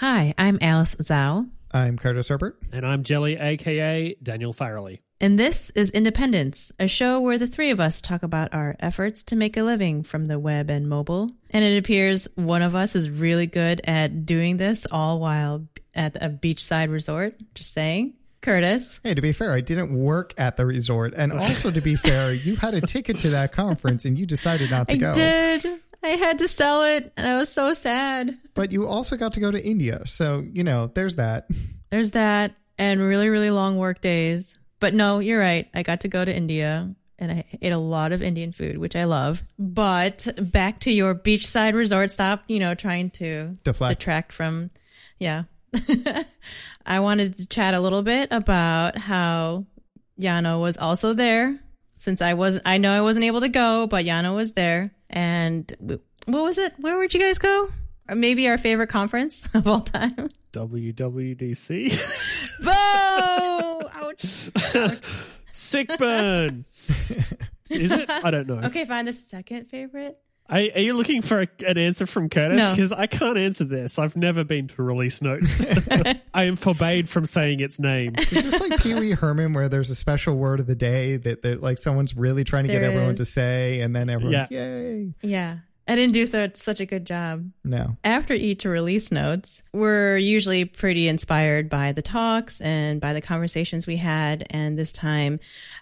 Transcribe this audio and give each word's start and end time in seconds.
Hi, 0.00 0.32
I'm 0.38 0.58
Alice 0.62 0.96
Zhao, 0.96 1.50
I'm 1.70 1.98
Curtis 1.98 2.28
Herbert. 2.28 2.58
And 2.72 2.86
I'm 2.86 3.02
Jelly, 3.02 3.36
aka 3.36 4.16
Daniel 4.22 4.54
Farrelly. 4.54 5.00
and 5.20 5.38
this 5.38 5.68
is 5.74 5.90
Independence, 5.90 6.72
a 6.80 6.88
show 6.88 7.20
where 7.20 7.36
the 7.36 7.46
three 7.46 7.70
of 7.70 7.80
us 7.80 8.00
talk 8.00 8.22
about 8.22 8.54
our 8.54 8.76
efforts 8.80 9.22
to 9.24 9.36
make 9.36 9.58
a 9.58 9.62
living 9.62 10.02
from 10.02 10.24
the 10.24 10.38
web 10.38 10.70
and 10.70 10.88
mobile. 10.88 11.28
And 11.50 11.62
it 11.62 11.76
appears 11.76 12.28
one 12.34 12.62
of 12.62 12.74
us 12.74 12.96
is 12.96 13.10
really 13.10 13.46
good 13.46 13.82
at 13.84 14.24
doing 14.24 14.56
this 14.56 14.86
all 14.90 15.20
while 15.20 15.66
at 15.94 16.16
a 16.16 16.30
beachside 16.30 16.90
resort. 16.90 17.34
Just 17.54 17.74
saying. 17.74 18.14
Curtis. 18.40 19.00
Hey, 19.04 19.12
to 19.12 19.20
be 19.20 19.32
fair, 19.32 19.52
I 19.52 19.60
didn't 19.60 19.92
work 19.92 20.32
at 20.38 20.56
the 20.56 20.64
resort. 20.64 21.12
And 21.14 21.30
also, 21.30 21.70
to 21.70 21.80
be 21.82 21.94
fair, 21.94 22.32
you 22.32 22.56
had 22.56 22.72
a 22.72 22.80
ticket 22.80 23.18
to 23.18 23.28
that 23.28 23.52
conference 23.52 24.06
and 24.06 24.18
you 24.18 24.24
decided 24.24 24.70
not 24.70 24.88
to 24.88 24.94
I 24.94 24.98
go. 24.98 25.10
I 25.10 25.12
did. 25.12 25.80
I 26.02 26.10
had 26.10 26.38
to 26.38 26.48
sell 26.48 26.84
it, 26.84 27.12
and 27.16 27.26
I 27.26 27.34
was 27.34 27.50
so 27.52 27.74
sad. 27.74 28.36
But 28.54 28.72
you 28.72 28.86
also 28.86 29.16
got 29.16 29.34
to 29.34 29.40
go 29.40 29.50
to 29.50 29.62
India. 29.62 30.02
So, 30.06 30.46
you 30.52 30.64
know, 30.64 30.90
there's 30.94 31.16
that. 31.16 31.48
There's 31.90 32.12
that, 32.12 32.56
and 32.78 33.00
really, 33.00 33.30
really 33.30 33.50
long 33.50 33.76
work 33.76 34.00
days. 34.00 34.56
But 34.78 34.94
no, 34.94 35.18
you're 35.18 35.40
right. 35.40 35.68
I 35.74 35.82
got 35.82 36.02
to 36.02 36.08
go 36.08 36.24
to 36.24 36.34
India 36.34 36.94
and 37.20 37.30
I 37.32 37.44
ate 37.60 37.72
a 37.72 37.78
lot 37.78 38.12
of 38.12 38.22
Indian 38.22 38.52
food, 38.52 38.78
which 38.78 38.96
I 38.96 39.04
love. 39.04 39.42
But 39.58 40.26
back 40.40 40.80
to 40.80 40.92
your 40.92 41.14
beachside 41.14 41.74
resort. 41.74 42.10
Stop, 42.10 42.44
you 42.48 42.58
know, 42.60 42.74
trying 42.74 43.10
to 43.10 43.58
Deflect. 43.62 43.98
detract 43.98 44.32
from, 44.32 44.70
yeah. 45.18 45.44
I 46.86 47.00
wanted 47.00 47.36
to 47.36 47.46
chat 47.46 47.74
a 47.74 47.80
little 47.80 48.02
bit 48.02 48.28
about 48.30 48.96
how 48.96 49.66
Yano 50.18 50.60
was 50.60 50.78
also 50.78 51.12
there 51.12 51.58
since 51.94 52.22
I 52.22 52.34
was 52.34 52.60
I 52.64 52.78
know 52.78 52.92
I 52.96 53.02
wasn't 53.02 53.26
able 53.26 53.40
to 53.42 53.48
go, 53.48 53.86
but 53.86 54.04
Yano 54.06 54.34
was 54.34 54.54
there. 54.54 54.92
And 55.10 55.72
what 56.26 56.44
was 56.44 56.56
it? 56.58 56.72
Where 56.78 56.96
would 56.98 57.12
you 57.12 57.20
guys 57.20 57.38
go? 57.38 57.68
Or 58.08 58.14
maybe 58.14 58.48
our 58.48 58.58
favorite 58.58 58.88
conference 58.88 59.48
of 59.54 59.66
all 59.68 59.80
time. 59.80 60.30
WWDC. 60.52 61.92
Bo! 62.64 63.88
Ouch. 63.92 64.50
Sick 65.52 65.90
burn. 65.98 66.64
Is 67.68 67.92
it? 67.92 68.08
I 68.10 68.30
don't 68.30 68.46
know. 68.48 68.60
Okay, 68.66 68.84
fine. 68.84 69.04
The 69.04 69.12
second 69.12 69.66
favorite. 69.66 70.16
Are, 70.50 70.58
are 70.58 70.80
you 70.80 70.94
looking 70.94 71.22
for 71.22 71.42
a, 71.42 71.48
an 71.66 71.78
answer 71.78 72.06
from 72.06 72.28
Curtis? 72.28 72.58
No. 72.58 72.70
Because 72.70 72.92
I 72.92 73.06
can't 73.06 73.38
answer 73.38 73.64
this. 73.64 73.98
I've 73.98 74.16
never 74.16 74.42
been 74.44 74.66
to 74.68 74.82
release 74.82 75.22
notes. 75.22 75.64
I 76.34 76.44
am 76.44 76.56
forbade 76.56 77.08
from 77.08 77.24
saying 77.24 77.60
its 77.60 77.78
name. 77.78 78.14
Is 78.18 78.30
this 78.30 78.60
like 78.60 78.82
Pee 78.82 78.94
Wee 78.94 79.12
Herman 79.12 79.52
where 79.52 79.68
there's 79.68 79.90
a 79.90 79.94
special 79.94 80.34
word 80.36 80.58
of 80.60 80.66
the 80.66 80.74
day 80.74 81.16
that, 81.18 81.42
that 81.42 81.62
like 81.62 81.78
someone's 81.78 82.16
really 82.16 82.44
trying 82.44 82.64
to 82.64 82.72
get 82.72 82.80
There 82.80 82.90
everyone 82.90 83.12
is. 83.12 83.18
to 83.18 83.24
say 83.24 83.80
and 83.80 83.94
then 83.94 84.10
everyone, 84.10 84.32
Yeah. 84.32 84.46
yay. 84.50 85.14
Yeah. 85.22 85.58
I 85.88 85.96
didn't 85.96 86.12
do 86.12 86.24
so, 86.26 86.48
such 86.54 86.78
a 86.78 86.86
good 86.86 87.04
job. 87.04 87.50
No. 87.64 87.96
After 88.04 88.32
each 88.32 88.64
release 88.64 89.10
notes, 89.10 89.60
we're 89.72 90.18
usually 90.18 90.64
pretty 90.64 91.08
inspired 91.08 91.68
by 91.68 91.90
the 91.90 92.02
talks 92.02 92.60
and 92.60 93.00
by 93.00 93.12
the 93.12 93.20
conversations 93.20 93.88
we 93.88 93.96
had. 93.96 94.46
And 94.50 94.78
this 94.78 94.92
time, 94.92 95.40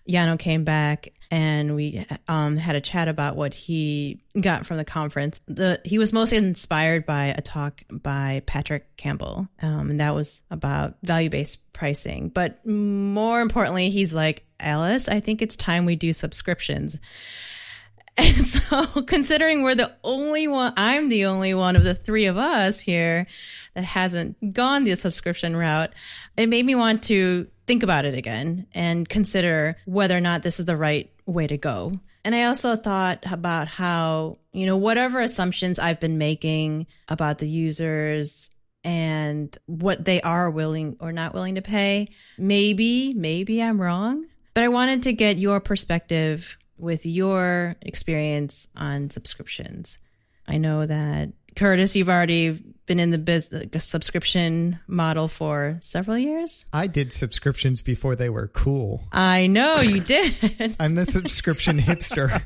Yano 0.09 0.39
came 0.39 0.65
back 0.65 1.09
and 1.31 1.75
we 1.75 2.07
um, 2.27 2.57
had 2.57 2.77
a 2.77 2.81
chat 2.81 3.09
about 3.09 3.37
what 3.37 3.55
he 3.55 4.21
got 4.41 4.65
from 4.65 4.79
the 4.79 4.85
conference. 4.85 5.41
The 5.47 5.81
he 5.85 5.99
was 5.99 6.13
mostly 6.13 6.39
inspired 6.39 7.05
by 7.05 7.27
a 7.27 7.41
talk 7.41 7.83
by 7.91 8.43
Patrick 8.47 8.97
Campbell, 8.97 9.49
um, 9.61 9.91
and 9.91 10.01
that 10.01 10.15
was 10.15 10.43
about 10.51 10.95
value 11.03 11.31
based 11.31 11.73
pricing. 11.73 12.29
But 12.31 12.65
more 12.67 13.41
importantly, 13.41 13.91
he's 13.91 14.15
like, 14.15 14.45
Alice, 14.59 15.09
I 15.09 15.21
think 15.21 15.43
it's 15.43 15.57
time 15.57 15.85
we 15.85 15.97
do 15.97 16.13
subscriptions. 16.13 17.01
And 18.21 18.47
so, 18.47 19.03
considering 19.03 19.63
we're 19.63 19.77
the 19.77 19.95
only 20.03 20.49
one, 20.49 20.73
I'm 20.77 21.09
the 21.09 21.27
only 21.27 21.55
one 21.55 21.77
of 21.77 21.85
the 21.85 21.95
three 21.95 22.27
of 22.27 22.37
us 22.37 22.81
here 22.81 23.29
that 23.75 23.85
hasn't 23.85 24.55
gone 24.55 24.83
the 24.83 24.97
subscription 24.97 25.57
route, 25.57 25.93
it 26.37 26.49
made 26.49 26.67
me 26.67 26.75
want 26.75 27.05
to 27.05 27.47
think 27.69 27.85
about 27.85 28.07
it 28.07 28.17
again 28.17 28.67
and 28.75 29.09
consider 29.09 29.77
whether 29.85 30.17
or 30.17 30.21
not 30.21 30.43
this 30.43 30.59
is 30.59 30.67
the 30.67 30.77
right 30.77 31.13
way 31.29 31.47
to 31.47 31.57
go. 31.57 31.93
And 32.25 32.35
I 32.35 32.45
also 32.45 32.77
thought 32.77 33.25
about 33.31 33.69
how, 33.69 34.39
you 34.53 34.67
know, 34.67 34.77
whatever 34.77 35.21
assumptions 35.21 35.79
I've 35.79 36.01
been 36.01 36.19
making 36.19 36.87
about 37.09 37.39
the 37.39 37.49
users 37.49 38.51
and 38.85 39.57
what 39.67 40.05
they 40.05 40.21
are 40.21 40.51
willing 40.51 40.97
or 41.01 41.13
not 41.13 41.35
willing 41.35 41.57
to 41.57 41.63
pay, 41.63 42.09
maybe, 42.39 43.15
maybe 43.15 43.63
I'm 43.63 43.81
wrong. 43.81 44.27
But 44.55 44.65
I 44.65 44.69
wanted 44.69 45.05
to 45.05 45.13
get 45.13 45.39
your 45.39 45.61
perspective 45.61 46.59
with 46.77 47.07
your 47.07 47.77
experience 47.83 48.69
on 48.77 49.11
subscriptions. 49.11 49.99
I 50.47 50.59
know 50.59 50.87
that 50.87 51.33
Curtis, 51.59 51.97
you've 51.97 52.09
already 52.09 52.51
been 52.87 53.01
in 53.01 53.11
the 53.11 53.19
business 53.19 53.85
subscription 53.85 54.79
model 54.87 55.27
for 55.27 55.77
several 55.81 56.17
years. 56.17 56.65
I 56.73 56.87
did 56.87 57.13
subscriptions 57.13 57.83
before 57.83 58.15
they 58.15 58.31
were 58.31 58.47
cool. 58.47 59.03
I 59.11 59.49
know 59.49 59.81
you 59.81 60.01
did. 60.17 60.77
I'm 60.79 60.95
the 60.95 61.05
subscription 61.05 61.79
hipster. 61.81 62.45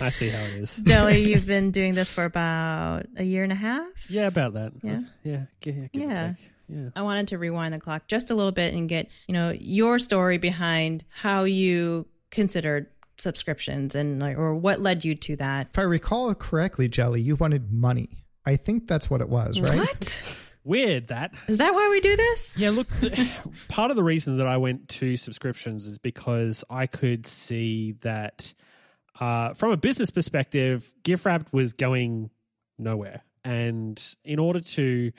I 0.00 0.10
see 0.10 0.28
how 0.28 0.42
it 0.42 0.54
is. 0.56 0.76
Joey, 0.76 1.20
you've 1.20 1.46
been 1.46 1.70
doing 1.70 1.94
this 1.94 2.10
for 2.10 2.24
about 2.24 3.06
a 3.16 3.24
year 3.24 3.42
and 3.42 3.50
a 3.50 3.56
half. 3.56 4.10
Yeah, 4.10 4.26
about 4.26 4.52
that. 4.52 4.72
Yeah. 4.82 5.00
Yeah. 5.24 5.42
Give, 5.60 5.76
yeah, 5.76 5.86
give 5.92 6.02
Yeah. 6.02 6.34
Yeah. 6.68 6.90
I 6.94 7.00
wanted 7.00 7.28
to 7.28 7.38
rewind 7.38 7.72
the 7.72 7.80
clock 7.80 8.08
just 8.08 8.30
a 8.30 8.34
little 8.34 8.52
bit 8.52 8.74
and 8.74 8.90
get, 8.90 9.08
you 9.26 9.32
know, 9.32 9.50
your 9.58 9.98
story 9.98 10.36
behind 10.36 11.02
how 11.08 11.44
you 11.44 12.06
considered 12.30 12.88
subscriptions 13.20 13.94
and 13.94 14.18
like, 14.18 14.38
or 14.38 14.54
what 14.54 14.80
led 14.80 15.04
you 15.04 15.14
to 15.14 15.36
that. 15.36 15.68
if 15.72 15.78
I 15.78 15.82
recall 15.82 16.34
correctly, 16.34 16.88
Jelly, 16.88 17.20
you 17.20 17.36
wanted 17.36 17.72
money. 17.72 18.24
I 18.44 18.56
think 18.56 18.88
that's 18.88 19.10
what 19.10 19.20
it 19.20 19.28
was, 19.28 19.60
right? 19.60 19.76
What? 19.76 20.38
Weird 20.64 21.08
that. 21.08 21.32
Is 21.46 21.58
that 21.58 21.72
why 21.72 21.88
we 21.90 22.00
do 22.00 22.14
this? 22.16 22.56
Yeah, 22.58 22.70
look, 22.70 22.88
the, 22.88 23.50
part 23.68 23.90
of 23.90 23.96
the 23.96 24.02
reason 24.02 24.38
that 24.38 24.46
I 24.46 24.58
went 24.58 24.88
to 24.88 25.16
subscriptions 25.16 25.86
is 25.86 25.98
because 25.98 26.64
I 26.68 26.86
could 26.86 27.26
see 27.26 27.92
that 28.00 28.52
uh, 29.20 29.54
from 29.54 29.72
a 29.72 29.76
business 29.76 30.10
perspective, 30.10 30.92
GIFwrapped 31.04 31.52
was 31.52 31.72
going 31.72 32.30
nowhere. 32.78 33.22
And 33.44 34.02
in 34.24 34.38
order 34.38 34.60
to 34.60 35.12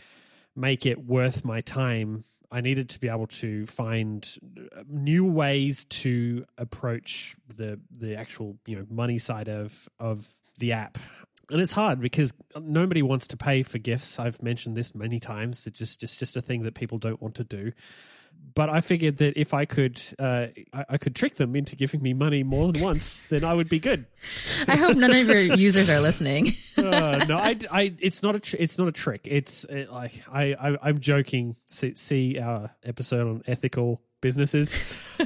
make 0.56 0.86
it 0.86 1.04
worth 1.04 1.44
my 1.44 1.62
time, 1.62 2.24
I 2.52 2.62
needed 2.62 2.90
to 2.90 3.00
be 3.00 3.10
able 3.10 3.28
to 3.28 3.66
find 3.68 4.28
uh, 4.76 4.84
new 4.88 5.26
ways 5.26 5.86
to 5.86 6.46
approach 6.58 7.36
the 7.56 7.80
the 7.92 8.16
actual 8.16 8.58
you 8.66 8.76
know 8.76 8.86
money 8.90 9.18
side 9.18 9.50
of 9.50 9.88
of 10.00 10.28
the 10.58 10.74
app. 10.74 10.98
And 11.52 11.59
it's 11.59 11.72
hard 11.72 12.00
because 12.00 12.34
nobody 12.59 13.02
wants 13.02 13.28
to 13.30 13.38
pay 13.38 13.64
for 13.64 13.80
gifts. 13.80 14.20
I've 14.20 14.42
mentioned 14.42 14.78
this 14.78 14.94
many 14.94 15.20
times. 15.20 15.66
It's 15.66 15.80
just 15.80 16.00
just 16.00 16.20
just 16.20 16.38
a 16.38 16.42
thing 16.42 16.64
that 16.64 16.76
people 16.76 16.98
don't 16.98 17.22
want 17.22 17.36
to 17.36 17.44
do. 17.44 17.72
But 18.59 18.70
I 18.70 18.81
figured 18.81 19.20
that 19.20 19.40
if 19.40 19.53
I 19.53 19.64
could, 19.64 20.02
uh, 20.20 20.47
I, 20.74 20.86
I 20.90 20.97
could 20.97 21.16
trick 21.16 21.36
them 21.36 21.56
into 21.56 21.78
giving 21.78 22.02
me 22.03 22.14
money 22.14 22.44
more 22.44 22.70
than 22.74 22.81
once, 22.81 23.22
then 23.30 23.46
I 23.46 23.53
would 23.53 23.70
be 23.70 23.80
good. 23.80 24.06
I 24.68 24.75
hope 24.75 24.97
none 24.97 25.16
of 25.16 25.30
your 25.30 25.40
users 25.56 25.90
are 25.90 26.02
listening. 26.02 26.52
Uh, 26.80 27.25
no, 27.28 27.38
I, 27.38 27.58
I, 27.70 27.94
it's 28.00 28.24
not 28.24 28.36
a, 28.38 28.40
tr- 28.40 28.56
it's 28.58 28.78
not 28.78 28.88
a 28.88 28.94
trick. 28.94 29.28
It's 29.30 29.66
uh 29.66 29.84
like 29.92 30.24
I, 30.31 30.53
I, 30.53 30.78
I'm 30.81 31.00
joking. 31.00 31.58
See, 31.66 31.94
see 31.96 32.40
our 32.40 32.74
episode 32.86 33.28
on 33.28 33.44
ethical 33.47 34.02
businesses. 34.22 34.74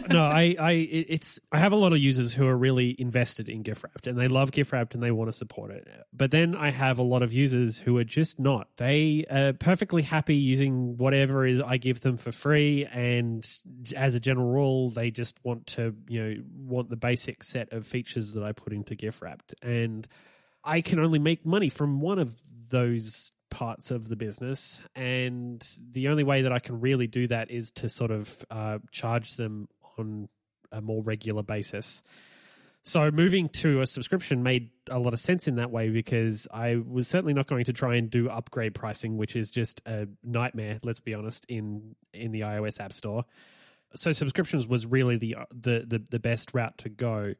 no, 0.09 0.23
I, 0.23 0.55
I, 0.59 0.71
it's, 0.71 1.39
I 1.51 1.59
have 1.59 1.71
a 1.71 1.75
lot 1.75 1.93
of 1.93 1.99
users 1.99 2.33
who 2.33 2.47
are 2.47 2.57
really 2.57 2.95
invested 2.99 3.49
in 3.49 3.63
GIFwrapped 3.63 4.07
and 4.07 4.17
they 4.17 4.27
love 4.27 4.51
GIFwrapped 4.51 4.93
and 4.93 5.03
they 5.03 5.11
want 5.11 5.29
to 5.29 5.31
support 5.31 5.71
it. 5.71 5.87
But 6.11 6.31
then 6.31 6.55
I 6.55 6.71
have 6.71 6.99
a 6.99 7.03
lot 7.03 7.21
of 7.21 7.33
users 7.33 7.79
who 7.79 7.97
are 7.97 8.03
just 8.03 8.39
not. 8.39 8.67
They 8.77 9.25
are 9.29 9.53
perfectly 9.53 10.01
happy 10.01 10.35
using 10.35 10.97
whatever 10.97 11.45
is 11.45 11.61
I 11.61 11.77
give 11.77 12.01
them 12.01 12.17
for 12.17 12.31
free, 12.31 12.85
and 12.85 13.45
as 13.95 14.15
a 14.15 14.19
general 14.19 14.49
rule, 14.49 14.89
they 14.89 15.11
just 15.11 15.43
want 15.43 15.67
to, 15.67 15.95
you 16.07 16.23
know, 16.23 16.43
want 16.55 16.89
the 16.89 16.95
basic 16.95 17.43
set 17.43 17.71
of 17.73 17.87
features 17.87 18.33
that 18.33 18.43
I 18.43 18.51
put 18.51 18.73
into 18.73 18.95
GIFwrapped 18.95 19.53
and. 19.61 20.07
I 20.65 20.79
can 20.79 20.99
only 20.99 21.19
make 21.19 21.45
money 21.45 21.67
from 21.67 21.99
one 21.99 22.19
of 22.19 22.37
those 22.69 23.33
parts 23.53 23.91
of 23.91 24.09
the 24.09 24.15
business. 24.15 24.81
And 24.95 25.65
the 25.91 26.09
only 26.09 26.23
way 26.23 26.41
that 26.41 26.51
I 26.51 26.59
can 26.59 26.81
really 26.81 27.07
do 27.07 27.27
that 27.27 27.51
is 27.51 27.71
to 27.71 27.87
sort 27.87 28.11
of 28.11 28.45
uh, 28.49 28.79
charge 28.91 29.35
them 29.35 29.69
on 29.97 30.27
a 30.71 30.81
more 30.81 31.03
regular 31.03 31.43
basis. 31.43 32.03
So 32.85 33.11
moving 33.11 33.47
to 33.49 33.81
a 33.81 33.87
subscription 33.87 34.43
made 34.43 34.71
a 34.89 34.99
lot 34.99 35.13
of 35.13 35.19
sense 35.19 35.47
in 35.47 35.55
that 35.55 35.71
way 35.71 35.89
because 35.89 36.49
I 36.53 36.75
was 36.75 37.07
certainly 37.07 37.33
not 37.33 37.47
going 37.47 37.63
to 37.65 37.73
try 37.73 37.95
and 37.95 38.09
do 38.09 38.27
upgrade 38.27 38.73
pricing, 38.73 39.15
which 39.15 39.37
is 39.37 39.49
just 39.49 39.81
a 39.85 40.07
nightmare. 40.21 40.79
Let's 40.83 40.99
be 40.99 41.13
honest 41.13 41.45
in 41.47 41.95
in 42.13 42.31
the 42.31 42.41
iOS 42.41 42.81
App 42.81 42.91
Store. 42.91 43.23
So 43.95 44.11
subscriptions 44.11 44.67
was 44.67 44.85
really 44.85 45.15
the 45.15 45.37
the 45.51 45.85
the, 45.87 46.03
the 46.11 46.19
best 46.19 46.53
route 46.53 46.77
to 46.79 46.89
go. 46.89 47.35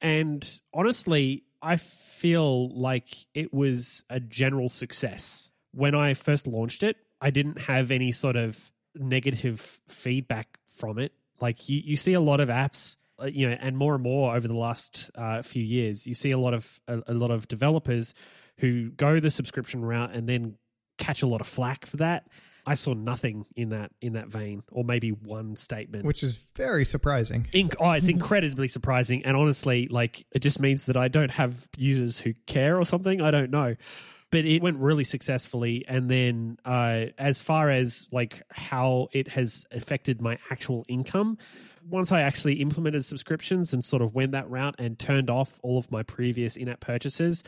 And 0.00 0.60
honestly, 0.72 1.44
I 1.64 1.76
feel 1.76 2.68
like 2.78 3.08
it 3.32 3.52
was 3.52 4.04
a 4.10 4.20
general 4.20 4.68
success. 4.68 5.50
When 5.72 5.94
I 5.94 6.14
first 6.14 6.46
launched 6.46 6.82
it, 6.82 6.96
I 7.20 7.30
didn't 7.30 7.62
have 7.62 7.90
any 7.90 8.12
sort 8.12 8.36
of 8.36 8.70
negative 8.94 9.80
feedback 9.88 10.58
from 10.68 10.98
it. 10.98 11.12
Like 11.40 11.68
you, 11.68 11.80
you 11.82 11.96
see 11.96 12.12
a 12.12 12.20
lot 12.20 12.40
of 12.40 12.48
apps, 12.48 12.96
uh, 13.20 13.26
you 13.26 13.48
know, 13.48 13.56
and 13.58 13.76
more 13.76 13.94
and 13.94 14.02
more 14.02 14.36
over 14.36 14.46
the 14.46 14.56
last 14.56 15.10
uh, 15.14 15.42
few 15.42 15.62
years, 15.62 16.06
you 16.06 16.14
see 16.14 16.30
a 16.30 16.38
lot 16.38 16.54
of 16.54 16.80
a, 16.86 17.02
a 17.08 17.14
lot 17.14 17.30
of 17.30 17.48
developers 17.48 18.14
who 18.58 18.90
go 18.90 19.18
the 19.18 19.30
subscription 19.30 19.84
route 19.84 20.12
and 20.12 20.28
then 20.28 20.56
catch 20.98 21.22
a 21.22 21.26
lot 21.26 21.40
of 21.40 21.46
flack 21.46 21.86
for 21.86 21.96
that. 21.96 22.28
I 22.66 22.74
saw 22.74 22.94
nothing 22.94 23.46
in 23.56 23.70
that 23.70 23.92
in 24.00 24.14
that 24.14 24.28
vein, 24.28 24.62
or 24.70 24.84
maybe 24.84 25.10
one 25.10 25.56
statement. 25.56 26.04
Which 26.04 26.22
is 26.22 26.36
very 26.56 26.84
surprising. 26.84 27.46
Inc- 27.52 27.76
oh, 27.78 27.92
it's 27.92 28.08
incredibly 28.08 28.68
surprising, 28.68 29.24
and 29.24 29.36
honestly, 29.36 29.88
like 29.88 30.26
it 30.32 30.40
just 30.40 30.60
means 30.60 30.86
that 30.86 30.96
I 30.96 31.08
don't 31.08 31.30
have 31.30 31.68
users 31.76 32.18
who 32.18 32.34
care 32.46 32.78
or 32.78 32.84
something. 32.84 33.20
I 33.20 33.30
don't 33.30 33.50
know, 33.50 33.76
but 34.30 34.46
it 34.46 34.62
went 34.62 34.78
really 34.78 35.04
successfully. 35.04 35.84
And 35.86 36.10
then, 36.10 36.58
uh, 36.64 37.06
as 37.18 37.42
far 37.42 37.70
as 37.70 38.08
like 38.10 38.42
how 38.50 39.08
it 39.12 39.28
has 39.28 39.66
affected 39.70 40.22
my 40.22 40.38
actual 40.50 40.84
income, 40.88 41.38
once 41.88 42.12
I 42.12 42.22
actually 42.22 42.54
implemented 42.54 43.04
subscriptions 43.04 43.74
and 43.74 43.84
sort 43.84 44.02
of 44.02 44.14
went 44.14 44.32
that 44.32 44.48
route 44.48 44.76
and 44.78 44.98
turned 44.98 45.28
off 45.28 45.60
all 45.62 45.78
of 45.78 45.90
my 45.92 46.02
previous 46.02 46.56
in-app 46.56 46.80
purchases, 46.80 47.44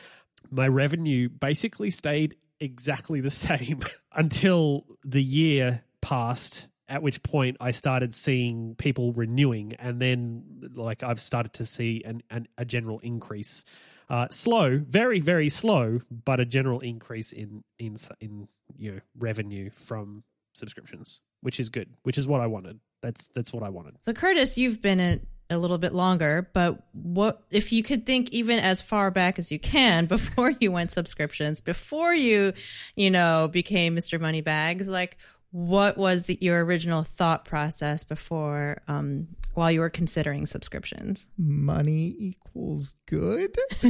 my 0.50 0.68
revenue 0.68 1.28
basically 1.28 1.90
stayed 1.90 2.36
exactly 2.60 3.20
the 3.20 3.30
same 3.48 3.80
until 4.12 4.86
the 5.04 5.22
year 5.22 5.84
passed 6.00 6.68
at 6.88 7.02
which 7.02 7.22
point 7.22 7.56
I 7.60 7.72
started 7.72 8.14
seeing 8.14 8.76
people 8.76 9.12
renewing, 9.12 9.74
and 9.78 10.00
then 10.00 10.70
like 10.74 11.02
I've 11.02 11.20
started 11.20 11.52
to 11.54 11.66
see 11.66 12.02
an, 12.04 12.22
an 12.30 12.46
a 12.56 12.64
general 12.64 13.00
increase, 13.00 13.64
uh, 14.08 14.28
slow, 14.30 14.78
very 14.78 15.20
very 15.20 15.48
slow, 15.48 16.00
but 16.10 16.40
a 16.40 16.44
general 16.44 16.80
increase 16.80 17.32
in 17.32 17.64
in 17.78 17.96
in 18.20 18.48
you 18.76 18.92
know 18.92 19.00
revenue 19.18 19.70
from 19.70 20.22
subscriptions, 20.54 21.20
which 21.40 21.58
is 21.58 21.70
good, 21.70 21.94
which 22.04 22.18
is 22.18 22.26
what 22.26 22.40
I 22.40 22.46
wanted. 22.46 22.78
That's 23.02 23.28
that's 23.34 23.52
what 23.52 23.62
I 23.62 23.68
wanted. 23.68 23.96
So 24.02 24.12
Curtis, 24.12 24.56
you've 24.56 24.80
been 24.80 25.00
in 25.00 25.26
a 25.48 25.58
little 25.58 25.78
bit 25.78 25.92
longer, 25.92 26.50
but 26.52 26.82
what 26.92 27.42
if 27.50 27.72
you 27.72 27.82
could 27.82 28.04
think 28.04 28.30
even 28.30 28.58
as 28.58 28.82
far 28.82 29.10
back 29.10 29.38
as 29.38 29.52
you 29.52 29.58
can 29.58 30.06
before 30.16 30.54
you 30.60 30.72
went 30.72 30.90
subscriptions, 30.92 31.60
before 31.60 32.14
you, 32.14 32.52
you 32.96 33.10
know, 33.10 33.48
became 33.52 33.96
Mr. 33.96 34.20
Moneybags, 34.20 34.88
like 34.88 35.16
what 35.52 35.96
was 35.96 36.26
the, 36.26 36.36
your 36.40 36.64
original 36.64 37.02
thought 37.02 37.44
process 37.44 38.04
before 38.04 38.82
um, 38.88 39.28
while 39.54 39.70
you 39.70 39.80
were 39.80 39.88
considering 39.88 40.44
subscriptions? 40.44 41.28
Money 41.38 42.14
equals 42.18 42.94
good. 43.06 43.56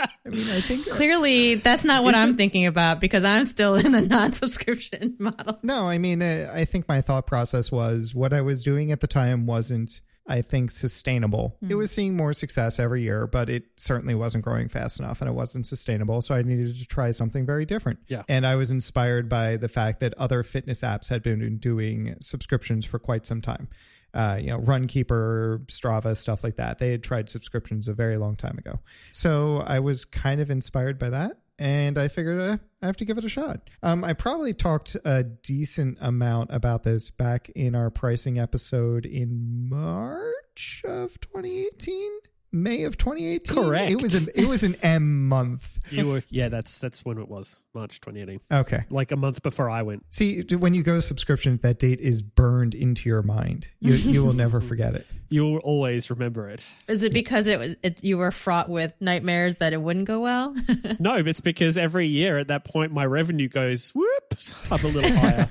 I 0.00 0.28
mean, 0.28 0.40
I 0.40 0.60
think 0.60 0.88
clearly 0.88 1.56
that's 1.56 1.84
not 1.84 2.04
what 2.04 2.14
I'm 2.14 2.36
thinking 2.36 2.66
about 2.66 3.00
because 3.00 3.24
I'm 3.24 3.44
still 3.44 3.74
in 3.74 3.92
the 3.92 4.00
non-subscription 4.08 5.16
model. 5.20 5.58
No, 5.62 5.88
I 5.88 5.98
mean, 5.98 6.22
uh, 6.22 6.50
I 6.54 6.64
think 6.64 6.88
my 6.88 7.00
thought 7.00 7.26
process 7.26 7.70
was 7.70 8.14
what 8.14 8.32
I 8.32 8.40
was 8.40 8.62
doing 8.62 8.92
at 8.92 9.00
the 9.00 9.06
time 9.06 9.46
wasn't 9.46 10.00
I 10.26 10.42
think 10.42 10.70
sustainable. 10.70 11.56
Mm. 11.64 11.70
It 11.70 11.74
was 11.74 11.90
seeing 11.90 12.14
more 12.14 12.32
success 12.32 12.78
every 12.78 13.02
year, 13.02 13.26
but 13.26 13.48
it 13.48 13.64
certainly 13.76 14.14
wasn't 14.14 14.44
growing 14.44 14.68
fast 14.68 15.00
enough 15.00 15.20
and 15.20 15.28
it 15.28 15.32
wasn't 15.32 15.66
sustainable. 15.66 16.22
So 16.22 16.36
I 16.36 16.42
needed 16.42 16.76
to 16.76 16.86
try 16.86 17.10
something 17.10 17.44
very 17.44 17.66
different. 17.66 17.98
Yeah. 18.06 18.22
And 18.28 18.46
I 18.46 18.54
was 18.54 18.70
inspired 18.70 19.28
by 19.28 19.56
the 19.56 19.68
fact 19.68 19.98
that 20.00 20.14
other 20.14 20.44
fitness 20.44 20.82
apps 20.82 21.08
had 21.08 21.22
been 21.22 21.58
doing 21.58 22.14
subscriptions 22.20 22.86
for 22.86 23.00
quite 23.00 23.26
some 23.26 23.40
time 23.40 23.68
uh, 24.14 24.38
you 24.40 24.48
know, 24.48 24.58
Runkeeper, 24.58 25.66
Strava, 25.66 26.16
stuff 26.16 26.42
like 26.44 26.56
that. 26.56 26.78
They 26.78 26.90
had 26.90 27.02
tried 27.02 27.30
subscriptions 27.30 27.88
a 27.88 27.92
very 27.92 28.16
long 28.16 28.36
time 28.36 28.58
ago. 28.58 28.80
So 29.10 29.58
I 29.66 29.80
was 29.80 30.04
kind 30.04 30.40
of 30.40 30.50
inspired 30.50 30.98
by 30.98 31.10
that. 31.10 31.38
And 31.58 31.98
I 31.98 32.08
figured 32.08 32.40
uh, 32.40 32.56
I 32.80 32.86
have 32.86 32.96
to 32.96 33.04
give 33.04 33.18
it 33.18 33.24
a 33.24 33.28
shot. 33.28 33.68
Um, 33.82 34.02
I 34.02 34.14
probably 34.14 34.54
talked 34.54 34.96
a 35.04 35.22
decent 35.22 35.98
amount 36.00 36.48
about 36.54 36.84
this 36.84 37.10
back 37.10 37.50
in 37.50 37.74
our 37.74 37.90
pricing 37.90 38.38
episode 38.38 39.04
in 39.04 39.68
March 39.68 40.82
of 40.86 41.20
2018. 41.20 42.10
May 42.52 42.84
of 42.84 42.96
2018. 42.96 43.54
Correct. 43.54 43.90
It 43.90 44.02
was 44.02 44.14
an 44.14 44.32
it 44.34 44.48
was 44.48 44.62
an 44.62 44.76
M 44.82 45.28
month. 45.28 45.78
You 45.90 46.08
were 46.08 46.22
yeah, 46.28 46.48
that's 46.48 46.78
that's 46.78 47.04
when 47.04 47.18
it 47.18 47.28
was 47.28 47.62
March 47.74 48.00
2018. 48.00 48.40
Okay, 48.50 48.84
like 48.90 49.12
a 49.12 49.16
month 49.16 49.42
before 49.42 49.70
I 49.70 49.82
went. 49.82 50.04
See, 50.10 50.42
when 50.42 50.74
you 50.74 50.82
go 50.82 51.00
subscriptions, 51.00 51.60
that 51.60 51.78
date 51.78 52.00
is 52.00 52.22
burned 52.22 52.74
into 52.74 53.08
your 53.08 53.22
mind. 53.22 53.68
You 53.78 53.94
you 53.94 54.24
will 54.24 54.32
never 54.32 54.60
forget 54.60 54.94
it. 54.94 55.06
You 55.28 55.44
will 55.44 55.58
always 55.58 56.10
remember 56.10 56.48
it. 56.48 56.68
Is 56.88 57.04
it 57.04 57.12
because 57.12 57.46
it 57.46 57.58
was 57.58 57.76
it, 57.82 58.02
you 58.02 58.18
were 58.18 58.32
fraught 58.32 58.68
with 58.68 58.92
nightmares 59.00 59.58
that 59.58 59.72
it 59.72 59.80
wouldn't 59.80 60.06
go 60.06 60.20
well? 60.20 60.54
no, 60.98 61.14
it's 61.14 61.40
because 61.40 61.78
every 61.78 62.06
year 62.06 62.38
at 62.38 62.48
that 62.48 62.64
point 62.64 62.92
my 62.92 63.06
revenue 63.06 63.48
goes 63.48 63.90
whoop 63.90 64.34
up 64.70 64.82
a 64.82 64.86
little 64.88 65.12
higher. 65.12 65.48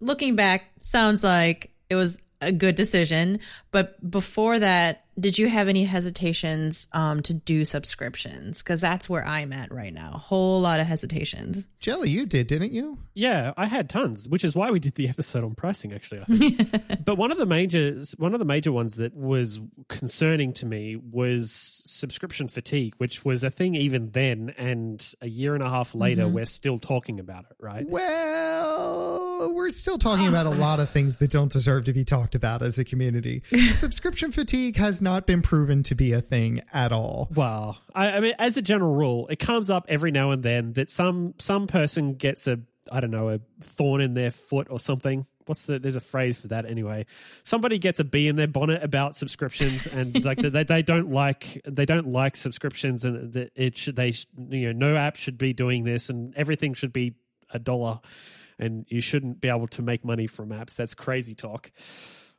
Looking 0.00 0.36
back, 0.36 0.64
sounds 0.78 1.24
like 1.24 1.72
it 1.90 1.94
was 1.96 2.18
a 2.40 2.52
good 2.52 2.74
decision. 2.74 3.40
But 3.70 4.08
before 4.08 4.58
that, 4.58 5.03
did 5.18 5.38
you 5.38 5.48
have 5.48 5.68
any 5.68 5.84
hesitations 5.84 6.88
um, 6.92 7.20
to 7.22 7.34
do 7.34 7.64
subscriptions? 7.64 8.62
Because 8.62 8.80
that's 8.80 9.08
where 9.08 9.24
I'm 9.24 9.52
at 9.52 9.72
right 9.72 9.92
now. 9.92 10.12
A 10.14 10.18
whole 10.18 10.60
lot 10.60 10.80
of 10.80 10.86
hesitations. 10.86 11.68
Jelly, 11.84 12.08
you 12.08 12.24
did, 12.24 12.46
didn't 12.46 12.72
you? 12.72 12.96
Yeah, 13.12 13.52
I 13.58 13.66
had 13.66 13.90
tons, 13.90 14.26
which 14.26 14.42
is 14.42 14.56
why 14.56 14.70
we 14.70 14.80
did 14.80 14.94
the 14.94 15.06
episode 15.06 15.44
on 15.44 15.54
pricing. 15.54 15.92
Actually, 15.92 16.24
but 17.04 17.16
one 17.16 17.30
of 17.30 17.36
the 17.36 17.44
major 17.44 18.02
one 18.16 18.32
of 18.32 18.38
the 18.38 18.46
major 18.46 18.72
ones 18.72 18.96
that 18.96 19.14
was 19.14 19.60
concerning 19.88 20.54
to 20.54 20.64
me 20.64 20.96
was 20.96 21.52
subscription 21.52 22.48
fatigue, 22.48 22.94
which 22.96 23.22
was 23.26 23.44
a 23.44 23.50
thing 23.50 23.74
even 23.74 24.12
then, 24.12 24.54
and 24.56 25.14
a 25.20 25.28
year 25.28 25.54
and 25.54 25.62
a 25.62 25.68
half 25.68 25.94
later, 25.94 26.22
mm-hmm. 26.22 26.36
we're 26.36 26.46
still 26.46 26.78
talking 26.78 27.20
about 27.20 27.44
it. 27.50 27.56
Right? 27.60 27.86
Well, 27.86 29.52
we're 29.52 29.68
still 29.68 29.98
talking 29.98 30.26
about 30.26 30.46
a 30.46 30.50
lot 30.50 30.80
of 30.80 30.88
things 30.88 31.16
that 31.16 31.30
don't 31.30 31.52
deserve 31.52 31.84
to 31.84 31.92
be 31.92 32.04
talked 32.04 32.34
about 32.34 32.62
as 32.62 32.78
a 32.78 32.84
community. 32.84 33.42
subscription 33.72 34.32
fatigue 34.32 34.76
has 34.76 35.02
not 35.02 35.26
been 35.26 35.42
proven 35.42 35.82
to 35.82 35.94
be 35.94 36.12
a 36.12 36.22
thing 36.22 36.62
at 36.72 36.92
all. 36.92 37.28
Well, 37.34 37.76
I, 37.94 38.12
I, 38.12 38.20
mean, 38.20 38.32
as 38.38 38.56
a 38.56 38.62
general 38.62 38.94
rule, 38.94 39.28
it 39.28 39.38
comes 39.38 39.68
up 39.68 39.84
every 39.90 40.12
now 40.12 40.30
and 40.30 40.42
then 40.42 40.72
that 40.72 40.88
some 40.88 41.34
some 41.38 41.66
person 41.74 42.14
gets 42.14 42.46
a 42.46 42.60
I 42.92 43.00
don't 43.00 43.10
know 43.10 43.30
a 43.30 43.40
thorn 43.60 44.00
in 44.00 44.14
their 44.14 44.30
foot 44.30 44.68
or 44.70 44.78
something. 44.78 45.26
What's 45.46 45.64
the? 45.64 45.78
There's 45.78 45.96
a 45.96 46.00
phrase 46.00 46.40
for 46.40 46.48
that 46.48 46.66
anyway. 46.66 47.06
Somebody 47.42 47.78
gets 47.78 47.98
a 47.98 48.04
bee 48.04 48.28
in 48.28 48.36
their 48.36 48.46
bonnet 48.46 48.82
about 48.82 49.16
subscriptions 49.16 49.86
and 49.86 50.24
like 50.30 50.38
they, 50.38 50.62
they 50.62 50.82
don't 50.82 51.10
like 51.10 51.60
they 51.66 51.84
don't 51.84 52.06
like 52.06 52.36
subscriptions 52.36 53.04
and 53.04 53.32
that 53.32 53.50
it 53.56 53.76
should 53.76 53.96
they 53.96 54.12
you 54.36 54.72
know 54.72 54.88
no 54.88 54.96
app 54.96 55.16
should 55.16 55.36
be 55.36 55.52
doing 55.52 55.82
this 55.84 56.10
and 56.10 56.34
everything 56.36 56.74
should 56.74 56.92
be 56.92 57.14
a 57.50 57.58
dollar 57.58 58.00
and 58.58 58.86
you 58.88 59.00
shouldn't 59.00 59.40
be 59.40 59.48
able 59.48 59.66
to 59.66 59.82
make 59.82 60.04
money 60.04 60.28
from 60.28 60.50
apps. 60.50 60.76
That's 60.76 60.94
crazy 60.94 61.34
talk. 61.34 61.72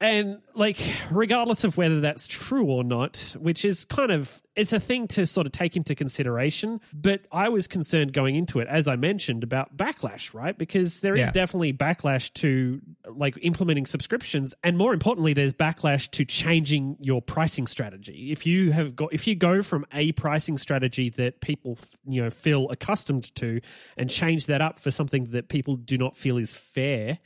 And 0.01 0.41
like, 0.53 0.77
regardless 1.09 1.63
of 1.63 1.77
whether 1.77 2.01
that's 2.01 2.27
true 2.27 2.65
or 2.65 2.83
not, 2.83 3.33
which 3.39 3.63
is 3.63 3.85
kind 3.85 4.11
of 4.11 4.43
it's 4.53 4.73
a 4.73 4.79
thing 4.79 5.07
to 5.07 5.25
sort 5.25 5.47
of 5.47 5.53
take 5.53 5.77
into 5.77 5.95
consideration. 5.95 6.81
But 6.93 7.21
I 7.31 7.47
was 7.47 7.67
concerned 7.67 8.11
going 8.11 8.35
into 8.35 8.59
it, 8.59 8.67
as 8.67 8.89
I 8.89 8.97
mentioned, 8.97 9.43
about 9.43 9.77
backlash, 9.77 10.33
right? 10.33 10.57
Because 10.57 10.99
there 10.99 11.13
is 11.13 11.21
yeah. 11.21 11.31
definitely 11.31 11.71
backlash 11.71 12.33
to 12.35 12.81
like 13.07 13.37
implementing 13.41 13.85
subscriptions, 13.85 14.53
and 14.63 14.77
more 14.77 14.93
importantly, 14.93 15.31
there's 15.31 15.53
backlash 15.53 16.09
to 16.11 16.25
changing 16.25 16.97
your 16.99 17.21
pricing 17.21 17.65
strategy. 17.65 18.31
If 18.33 18.45
you 18.45 18.73
have 18.73 18.97
got, 18.97 19.13
if 19.13 19.27
you 19.27 19.35
go 19.35 19.63
from 19.63 19.85
a 19.93 20.11
pricing 20.11 20.57
strategy 20.57 21.09
that 21.11 21.39
people 21.39 21.77
you 22.05 22.21
know 22.21 22.29
feel 22.29 22.69
accustomed 22.69 23.33
to, 23.35 23.61
and 23.97 24.09
change 24.09 24.47
that 24.47 24.61
up 24.61 24.77
for 24.77 24.91
something 24.91 25.25
that 25.25 25.47
people 25.47 25.77
do 25.77 25.97
not 25.97 26.17
feel 26.17 26.37
is 26.37 26.53
fair 26.53 27.19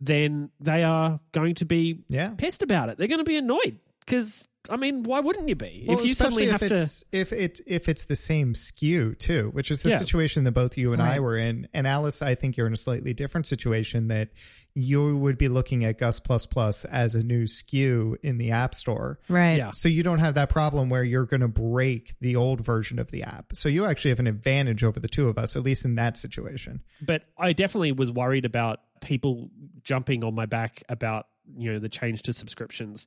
then 0.00 0.50
they 0.60 0.84
are 0.84 1.20
going 1.32 1.54
to 1.56 1.64
be 1.64 2.04
yeah. 2.08 2.30
pissed 2.36 2.62
about 2.62 2.88
it. 2.88 2.98
They're 2.98 3.08
going 3.08 3.18
to 3.18 3.24
be 3.24 3.36
annoyed 3.36 3.78
because 4.00 4.46
I 4.70 4.76
mean, 4.76 5.02
why 5.02 5.20
wouldn't 5.20 5.48
you 5.48 5.54
be? 5.54 5.84
Well, 5.86 5.98
if 5.98 6.06
you 6.06 6.14
suddenly 6.14 6.46
have 6.46 6.62
if 6.62 6.68
to, 6.70 7.04
if 7.12 7.32
it 7.32 7.60
if 7.66 7.88
it's 7.88 8.04
the 8.04 8.16
same 8.16 8.54
SKU 8.54 9.18
too, 9.18 9.50
which 9.52 9.70
is 9.70 9.82
the 9.82 9.90
yeah. 9.90 9.98
situation 9.98 10.44
that 10.44 10.52
both 10.52 10.76
you 10.76 10.92
and 10.92 11.02
right. 11.02 11.16
I 11.16 11.20
were 11.20 11.36
in, 11.36 11.68
and 11.72 11.86
Alice, 11.86 12.22
I 12.22 12.34
think 12.34 12.56
you're 12.56 12.66
in 12.66 12.72
a 12.72 12.78
slightly 12.78 13.14
different 13.14 13.46
situation 13.46 14.08
that 14.08 14.30
you 14.74 15.16
would 15.16 15.38
be 15.38 15.48
looking 15.48 15.84
at 15.84 15.98
Gus 15.98 16.20
Plus 16.20 16.44
Plus 16.44 16.84
as 16.84 17.14
a 17.14 17.22
new 17.22 17.44
SKU 17.44 18.16
in 18.22 18.36
the 18.36 18.50
App 18.50 18.74
Store, 18.74 19.18
right? 19.28 19.56
Yeah. 19.56 19.70
So 19.70 19.88
you 19.88 20.02
don't 20.02 20.18
have 20.18 20.34
that 20.34 20.50
problem 20.50 20.90
where 20.90 21.02
you're 21.02 21.24
going 21.24 21.40
to 21.40 21.48
break 21.48 22.14
the 22.20 22.36
old 22.36 22.60
version 22.60 22.98
of 22.98 23.10
the 23.10 23.22
app. 23.22 23.54
So 23.54 23.70
you 23.70 23.86
actually 23.86 24.10
have 24.10 24.20
an 24.20 24.26
advantage 24.26 24.84
over 24.84 25.00
the 25.00 25.08
two 25.08 25.28
of 25.28 25.38
us, 25.38 25.56
at 25.56 25.62
least 25.62 25.86
in 25.86 25.94
that 25.94 26.18
situation. 26.18 26.82
But 27.00 27.22
I 27.38 27.54
definitely 27.54 27.92
was 27.92 28.10
worried 28.10 28.44
about 28.44 28.80
people 29.00 29.50
jumping 29.82 30.24
on 30.24 30.34
my 30.34 30.46
back 30.46 30.82
about 30.88 31.26
you 31.56 31.72
know 31.72 31.78
the 31.78 31.88
change 31.88 32.22
to 32.22 32.32
subscriptions. 32.32 33.06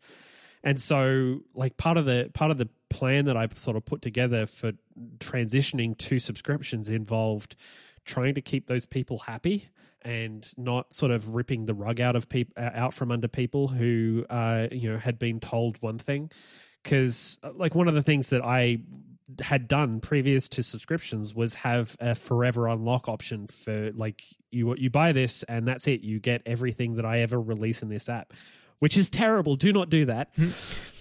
And 0.63 0.79
so 0.79 1.41
like 1.53 1.77
part 1.77 1.98
of 1.98 2.05
the 2.05 2.31
part 2.34 2.51
of 2.51 2.58
the 2.58 2.69
plan 2.89 3.25
that 3.25 3.38
i 3.38 3.48
sort 3.55 3.77
of 3.77 3.86
put 3.86 4.01
together 4.01 4.48
for 4.48 4.72
transitioning 5.19 5.96
to 5.96 6.17
subscriptions 6.17 6.89
involved 6.89 7.55
trying 8.03 8.34
to 8.34 8.41
keep 8.41 8.65
those 8.65 8.88
people 8.88 9.19
happy 9.19 9.69
and 10.01 10.51
not 10.58 10.93
sort 10.93 11.12
of 11.12 11.36
ripping 11.36 11.65
the 11.65 11.74
rug 11.74 12.00
out 12.01 12.15
of 12.15 12.29
people 12.29 12.53
out 12.58 12.93
from 12.93 13.12
under 13.12 13.27
people 13.27 13.67
who 13.67 14.25
uh, 14.29 14.67
you 14.72 14.91
know 14.91 14.98
had 14.98 15.19
been 15.19 15.39
told 15.39 15.81
one 15.81 15.98
thing. 15.98 16.31
Because 16.84 17.38
uh, 17.43 17.51
like 17.53 17.75
one 17.75 17.88
of 17.88 17.93
the 17.93 18.01
things 18.03 18.29
that 18.29 18.43
i 18.43 18.79
had 19.41 19.67
done 19.67 20.00
previous 20.00 20.48
to 20.50 20.63
subscriptions 20.63 21.33
was 21.33 21.53
have 21.55 21.95
a 22.00 22.15
forever 22.15 22.67
unlock 22.67 23.07
option 23.07 23.48
for 23.48 23.91
like 23.93 24.24
you 24.51 24.75
you 24.75 24.89
buy 24.89 25.12
this 25.12 25.43
and 25.43 25.67
that's 25.67 25.88
it. 25.88 26.01
You 26.01 26.19
get 26.19 26.41
everything 26.45 26.95
that 26.95 27.05
I 27.05 27.19
ever 27.19 27.39
release 27.39 27.81
in 27.81 27.89
this 27.89 28.09
app 28.09 28.33
which 28.79 28.95
is 28.95 29.09
terrible. 29.09 29.57
Do 29.57 29.74
not 29.74 29.89
do 29.89 30.05
that. 30.05 30.31
Hmm. 30.36 30.50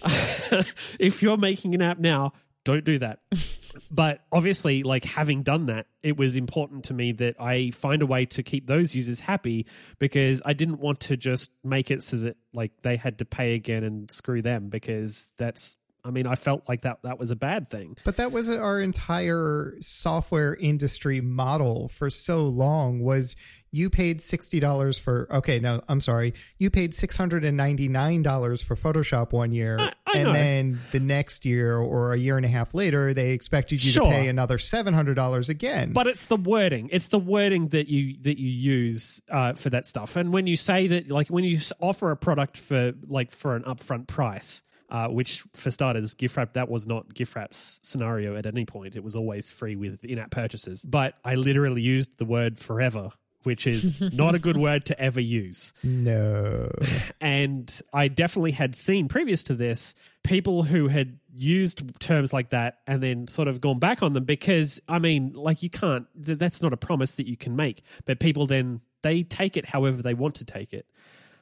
if 0.99 1.23
you're 1.23 1.37
making 1.37 1.75
an 1.75 1.81
app 1.81 1.97
now 1.97 2.33
don't 2.63 2.83
do 2.83 2.99
that. 2.99 3.19
But 3.91 4.21
obviously, 4.31 4.83
like 4.83 5.03
having 5.03 5.43
done 5.43 5.67
that, 5.67 5.85
it 6.03 6.17
was 6.17 6.37
important 6.37 6.85
to 6.85 6.93
me 6.93 7.11
that 7.13 7.35
I 7.39 7.71
find 7.71 8.01
a 8.01 8.05
way 8.05 8.25
to 8.27 8.43
keep 8.43 8.67
those 8.67 8.95
users 8.95 9.19
happy 9.19 9.67
because 9.99 10.41
I 10.43 10.53
didn't 10.53 10.79
want 10.79 11.01
to 11.01 11.17
just 11.17 11.51
make 11.63 11.91
it 11.91 12.03
so 12.03 12.17
that 12.17 12.37
like 12.51 12.71
they 12.81 12.97
had 12.97 13.19
to 13.19 13.25
pay 13.25 13.53
again 13.53 13.83
and 13.83 14.11
screw 14.11 14.41
them 14.41 14.69
because 14.69 15.31
that's 15.37 15.77
I 16.05 16.11
mean, 16.11 16.25
I 16.27 16.35
felt 16.35 16.63
like 16.69 16.81
that 16.81 16.99
that 17.03 17.19
was 17.19 17.29
a 17.31 17.35
bad 17.35 17.69
thing. 17.69 17.97
But 18.05 18.17
that 18.17 18.31
was 18.31 18.49
our 18.49 18.79
entire 18.81 19.75
software 19.81 20.55
industry 20.55 21.19
model 21.21 21.87
for 21.89 22.09
so 22.09 22.45
long 22.47 23.01
was 23.01 23.35
you 23.71 23.89
paid 23.91 24.19
$60 24.19 24.99
for 24.99 25.27
okay, 25.31 25.59
no, 25.59 25.81
I'm 25.87 25.99
sorry. 26.01 26.33
You 26.57 26.69
paid 26.71 26.93
$699 26.93 28.63
for 28.63 28.75
Photoshop 28.75 29.31
one 29.31 29.51
year 29.51 29.77
I 29.79 29.93
and 30.15 30.23
know. 30.23 30.33
then 30.33 30.79
the 30.91 30.99
next 30.99 31.45
year 31.45 31.77
or 31.77 32.13
a 32.13 32.17
year 32.17 32.37
and 32.37 32.45
a 32.45 32.49
half 32.49 32.73
later 32.73 33.13
they 33.13 33.31
expected 33.31 33.83
you 33.83 33.91
Sure. 33.91 34.05
to 34.05 34.09
pay 34.17 34.27
another 34.27 34.57
$700 34.57 35.49
again. 35.49 35.93
But 35.93 36.07
it's 36.07 36.25
the 36.25 36.35
wording. 36.37 36.89
It's 36.91 37.07
the 37.09 37.19
wording 37.19 37.67
that 37.69 37.87
you 37.87 38.15
that 38.21 38.39
you 38.39 38.49
use 38.49 39.21
uh, 39.29 39.53
for 39.53 39.69
that 39.69 39.85
stuff. 39.85 40.15
And 40.15 40.33
when 40.33 40.47
you 40.47 40.55
say 40.55 40.87
that, 40.87 41.09
like 41.11 41.27
when 41.27 41.43
you 41.43 41.59
offer 41.79 42.11
a 42.11 42.17
product 42.17 42.57
for 42.57 42.93
like 43.07 43.31
for 43.31 43.55
an 43.55 43.63
upfront 43.63 44.07
price, 44.07 44.63
uh, 44.89 45.07
which 45.07 45.43
for 45.53 45.71
starters, 45.71 46.13
gift 46.13 46.35
wrap 46.37 46.53
that 46.53 46.69
was 46.69 46.87
not 46.87 47.13
gift 47.13 47.35
wrap's 47.35 47.79
scenario 47.83 48.35
at 48.35 48.45
any 48.45 48.65
point. 48.65 48.95
It 48.95 49.03
was 49.03 49.15
always 49.15 49.49
free 49.49 49.75
with 49.75 50.03
in-app 50.03 50.31
purchases. 50.31 50.83
But 50.83 51.15
I 51.23 51.35
literally 51.35 51.81
used 51.81 52.17
the 52.17 52.25
word 52.25 52.57
forever, 52.57 53.11
which 53.43 53.67
is 53.67 54.01
not 54.13 54.35
a 54.35 54.39
good 54.39 54.57
word 54.57 54.85
to 54.85 54.99
ever 54.99 55.21
use. 55.21 55.73
no. 55.83 56.71
And 57.21 57.81
I 57.93 58.07
definitely 58.07 58.51
had 58.51 58.75
seen 58.75 59.07
previous 59.07 59.43
to 59.43 59.55
this 59.55 59.93
people 60.23 60.63
who 60.63 60.87
had 60.87 61.19
used 61.33 61.99
terms 61.99 62.33
like 62.33 62.49
that 62.49 62.79
and 62.87 63.03
then 63.03 63.27
sort 63.27 63.47
of 63.47 63.61
gone 63.61 63.77
back 63.77 64.01
on 64.01 64.13
them 64.13 64.23
because, 64.23 64.81
I 64.87 64.99
mean, 64.99 65.33
like 65.33 65.61
you 65.61 65.69
can't, 65.69 66.07
th- 66.25 66.37
that's 66.37 66.61
not 66.61 66.73
a 66.73 66.77
promise 66.77 67.11
that 67.11 67.27
you 67.27 67.37
can 67.37 67.55
make. 67.55 67.83
But 68.05 68.19
people 68.19 68.47
then, 68.47 68.81
they 69.01 69.23
take 69.23 69.57
it 69.57 69.65
however 69.65 70.01
they 70.01 70.13
want 70.13 70.35
to 70.35 70.45
take 70.45 70.73
it. 70.73 70.85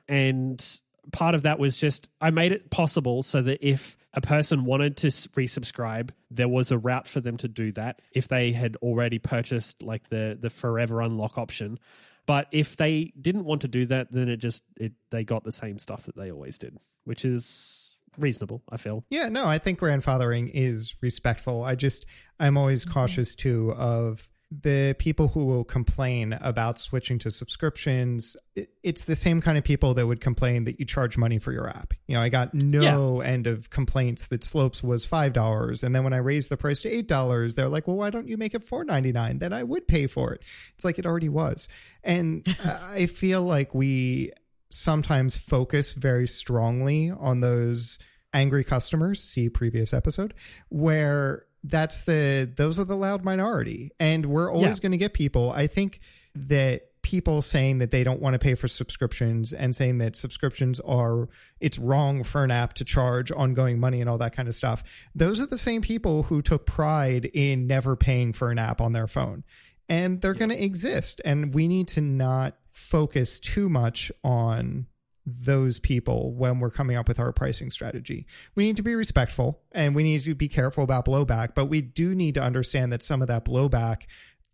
And 0.07 0.63
part 1.11 1.35
of 1.35 1.43
that 1.43 1.59
was 1.59 1.77
just, 1.77 2.09
I 2.19 2.31
made 2.31 2.51
it 2.51 2.69
possible 2.69 3.23
so 3.23 3.41
that 3.41 3.65
if 3.67 3.97
a 4.13 4.21
person 4.21 4.65
wanted 4.65 4.97
to 4.97 5.07
resubscribe, 5.07 6.11
there 6.31 6.47
was 6.47 6.71
a 6.71 6.77
route 6.77 7.07
for 7.07 7.21
them 7.21 7.37
to 7.37 7.47
do 7.47 7.71
that 7.73 8.01
if 8.11 8.27
they 8.27 8.51
had 8.51 8.75
already 8.77 9.19
purchased 9.19 9.83
like 9.83 10.09
the, 10.09 10.37
the 10.39 10.49
forever 10.49 11.01
unlock 11.01 11.37
option. 11.37 11.79
But 12.25 12.47
if 12.51 12.75
they 12.75 13.13
didn't 13.19 13.45
want 13.45 13.61
to 13.61 13.67
do 13.67 13.85
that, 13.87 14.11
then 14.11 14.27
it 14.27 14.37
just 14.37 14.61
it 14.75 14.91
they 15.11 15.23
got 15.23 15.45
the 15.45 15.51
same 15.51 15.79
stuff 15.79 16.03
that 16.03 16.17
they 16.17 16.29
always 16.29 16.59
did, 16.59 16.77
which 17.05 17.23
is 17.23 17.99
reasonable. 18.19 18.63
I 18.69 18.75
feel. 18.75 19.05
Yeah, 19.09 19.29
no, 19.29 19.45
I 19.45 19.59
think 19.59 19.79
grandfathering 19.79 20.51
is 20.53 20.95
respectful. 21.01 21.63
I 21.63 21.75
just 21.75 22.05
I'm 22.37 22.57
always 22.57 22.83
mm-hmm. 22.83 22.93
cautious 22.93 23.33
too 23.33 23.73
of 23.77 24.29
the 24.49 24.95
people 24.97 25.27
who 25.27 25.43
will 25.45 25.65
complain 25.65 26.31
about 26.39 26.79
switching 26.79 27.19
to 27.19 27.29
subscriptions. 27.29 28.37
It- 28.55 28.69
It's 28.81 29.03
the 29.03 29.15
same 29.15 29.41
kind 29.41 29.57
of 29.57 29.65
people 29.65 29.93
that 29.95 30.07
would 30.07 30.21
complain 30.21 30.63
that 30.63 30.79
you 30.79 30.85
charge 30.85 31.17
money 31.17 31.37
for 31.37 31.51
your 31.51 31.67
app. 31.67 31.93
You 32.07 32.15
know, 32.15 32.21
I 32.21 32.29
got 32.29 32.53
no 32.53 33.19
end 33.19 33.45
of 33.45 33.69
complaints 33.69 34.27
that 34.27 34.45
Slopes 34.45 34.81
was 34.81 35.05
five 35.05 35.33
dollars, 35.33 35.83
and 35.83 35.93
then 35.93 36.05
when 36.05 36.13
I 36.13 36.17
raised 36.17 36.47
the 36.49 36.55
price 36.55 36.81
to 36.83 36.89
eight 36.89 37.09
dollars, 37.09 37.55
they're 37.55 37.67
like, 37.67 37.87
"Well, 37.87 37.97
why 37.97 38.09
don't 38.09 38.29
you 38.29 38.37
make 38.37 38.53
it 38.55 38.63
four 38.63 38.85
ninety 38.85 39.11
nine? 39.11 39.39
Then 39.39 39.51
I 39.51 39.63
would 39.63 39.85
pay 39.87 40.07
for 40.07 40.33
it." 40.33 40.41
It's 40.75 40.85
like 40.85 40.97
it 40.97 41.05
already 41.05 41.27
was, 41.29 41.67
and 42.01 42.47
I 42.63 43.07
feel 43.07 43.41
like 43.41 43.75
we 43.75 44.31
sometimes 44.69 45.35
focus 45.35 45.91
very 45.91 46.27
strongly 46.27 47.11
on 47.11 47.41
those 47.41 47.99
angry 48.33 48.63
customers 48.63 49.21
see 49.23 49.49
previous 49.49 49.93
episode 49.93 50.33
where 50.69 51.45
that's 51.63 52.01
the 52.01 52.49
those 52.55 52.79
are 52.79 52.85
the 52.85 52.95
loud 52.97 53.23
minority. 53.23 53.91
And 53.99 54.25
we're 54.25 54.51
always 54.51 54.77
Yeah. 54.77 54.81
going 54.83 54.91
to 54.93 54.97
get 54.97 55.13
people. 55.13 55.51
I 55.51 55.67
think 55.67 55.99
that 56.35 56.83
people 57.01 57.41
saying 57.41 57.77
that 57.77 57.89
they 57.91 58.03
don't 58.03 58.21
want 58.21 58.33
to 58.33 58.39
pay 58.39 58.53
for 58.53 58.67
subscriptions 58.67 59.53
and 59.53 59.73
saying 59.75 59.97
that 59.99 60.15
subscriptions 60.15 60.79
are 60.81 61.29
it's 61.61 61.79
wrong 61.79 62.21
for 62.23 62.43
an 62.43 62.51
app 62.51 62.73
to 62.73 62.83
charge 62.83 63.31
ongoing 63.31 63.79
money 63.79 64.01
and 64.01 64.09
all 64.09 64.17
that 64.17 64.35
kind 64.35 64.49
of 64.49 64.53
stuff 64.53 64.83
those 65.15 65.39
are 65.39 65.45
the 65.45 65.57
same 65.57 65.81
people 65.81 66.23
who 66.23 66.41
took 66.41 66.65
pride 66.65 67.23
in 67.33 67.65
never 67.65 67.95
paying 67.95 68.33
for 68.33 68.51
an 68.51 68.59
app 68.59 68.81
on 68.81 68.91
their 68.91 69.07
phone. 69.07 69.43
And 69.89 70.19
they're 70.19 70.33
going 70.33 70.49
to 70.49 70.61
exist. 70.61 71.21
And 71.23 71.53
we 71.53 71.69
need 71.69 71.87
to 71.89 72.01
not 72.01 72.57
focus 72.71 73.39
too 73.39 73.69
much 73.69 74.11
on 74.21 74.87
those 75.29 75.77
people 75.77 76.33
when 76.33 76.59
we're 76.59 76.71
coming 76.71 76.95
up 76.95 77.09
with 77.09 77.19
our 77.19 77.33
pricing 77.33 77.69
strategy. 77.69 78.25
We 78.55 78.63
need 78.63 78.77
to 78.77 78.83
be 78.83 78.95
respectful 78.95 79.59
and 79.73 79.93
we 79.93 80.03
need 80.03 80.23
to 80.23 80.33
be 80.33 80.47
careful 80.47 80.85
about 80.85 81.05
blowback, 81.05 81.53
but 81.53 81.65
we 81.65 81.81
do 81.81 82.15
need 82.15 82.35
to 82.35 82.41
understand 82.41 82.93
that 82.93 83.03
some 83.03 83.21
of 83.21 83.27
that 83.27 83.43
blowback, 83.43 84.03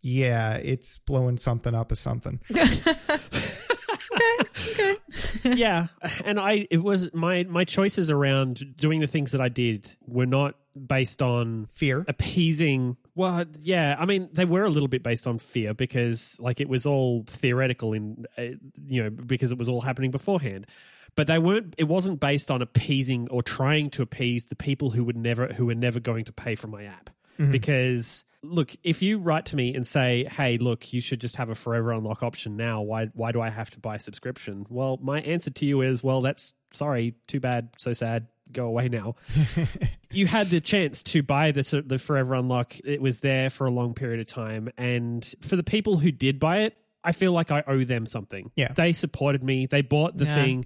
yeah, 0.02 0.54
it's 0.54 0.98
blowing 0.98 1.38
something 1.38 1.74
up 1.74 1.92
as 1.92 2.00
something. 2.00 2.40
Okay. 4.14 4.94
yeah, 5.44 5.88
and 6.24 6.38
I 6.38 6.66
it 6.70 6.82
was 6.82 7.12
my 7.12 7.44
my 7.44 7.64
choices 7.64 8.10
around 8.10 8.76
doing 8.76 9.00
the 9.00 9.06
things 9.06 9.32
that 9.32 9.40
I 9.40 9.48
did 9.48 9.94
were 10.06 10.26
not 10.26 10.54
based 10.74 11.22
on 11.22 11.66
Fear. 11.70 12.04
appeasing. 12.08 12.96
Well 13.16 13.44
yeah 13.60 13.94
i 13.98 14.06
mean 14.06 14.28
they 14.32 14.44
were 14.44 14.64
a 14.64 14.68
little 14.68 14.88
bit 14.88 15.04
based 15.04 15.28
on 15.28 15.38
fear 15.38 15.72
because 15.72 16.36
like 16.40 16.60
it 16.60 16.68
was 16.68 16.84
all 16.84 17.22
theoretical 17.28 17.92
in 17.92 18.26
uh, 18.36 18.42
you 18.86 19.04
know 19.04 19.10
because 19.10 19.52
it 19.52 19.58
was 19.58 19.68
all 19.68 19.80
happening 19.80 20.10
beforehand. 20.10 20.66
But 21.16 21.28
they 21.28 21.38
weren't 21.38 21.74
it 21.78 21.84
wasn't 21.84 22.18
based 22.18 22.50
on 22.50 22.60
appeasing 22.60 23.28
or 23.30 23.40
trying 23.40 23.90
to 23.90 24.02
appease 24.02 24.46
the 24.46 24.56
people 24.56 24.90
who 24.90 25.04
would 25.04 25.16
never 25.16 25.46
who 25.46 25.66
were 25.66 25.76
never 25.76 26.00
going 26.00 26.24
to 26.24 26.32
pay 26.32 26.56
for 26.56 26.66
my 26.66 26.84
app. 26.84 27.10
Because 27.50 28.24
look 28.42 28.72
if 28.82 29.00
you 29.00 29.18
write 29.18 29.46
to 29.46 29.56
me 29.56 29.74
and 29.74 29.86
say 29.86 30.24
hey 30.30 30.58
look 30.58 30.92
you 30.92 31.00
should 31.00 31.20
just 31.20 31.36
have 31.36 31.50
a 31.50 31.54
forever 31.54 31.92
unlock 31.92 32.24
option 32.24 32.56
now. 32.56 32.82
Why 32.82 33.06
why 33.14 33.30
do 33.30 33.40
i 33.40 33.48
have 33.48 33.70
to 33.70 33.80
buy 33.80 33.94
a 33.94 34.00
subscription? 34.00 34.66
Well 34.68 34.98
my 35.00 35.20
answer 35.20 35.50
to 35.50 35.66
you 35.66 35.82
is 35.82 36.02
well 36.02 36.20
that's 36.20 36.52
sorry 36.72 37.14
too 37.28 37.38
bad 37.38 37.70
so 37.78 37.92
sad 37.92 38.26
go 38.54 38.66
away 38.66 38.88
now. 38.88 39.16
You 40.10 40.28
had 40.28 40.46
the 40.46 40.60
chance 40.60 41.02
to 41.04 41.24
buy 41.24 41.50
the 41.50 41.82
the 41.84 41.98
forever 41.98 42.34
unlock. 42.34 42.74
It 42.84 43.02
was 43.02 43.18
there 43.18 43.50
for 43.50 43.66
a 43.66 43.70
long 43.72 43.94
period 43.94 44.20
of 44.20 44.28
time. 44.28 44.70
And 44.78 45.28
for 45.40 45.56
the 45.56 45.64
people 45.64 45.96
who 45.98 46.12
did 46.12 46.38
buy 46.38 46.58
it 46.58 46.76
i 47.06 47.10
feel 47.12 47.32
like 47.32 47.50
i 47.50 47.62
owe 47.66 47.82
them 47.84 48.06
something. 48.06 48.50
Yeah. 48.54 48.72
they 48.72 48.92
supported 48.92 49.42
me. 49.42 49.66
They 49.66 49.82
bought 49.82 50.16
the 50.16 50.24
Yeah. 50.26 50.34
thing 50.34 50.64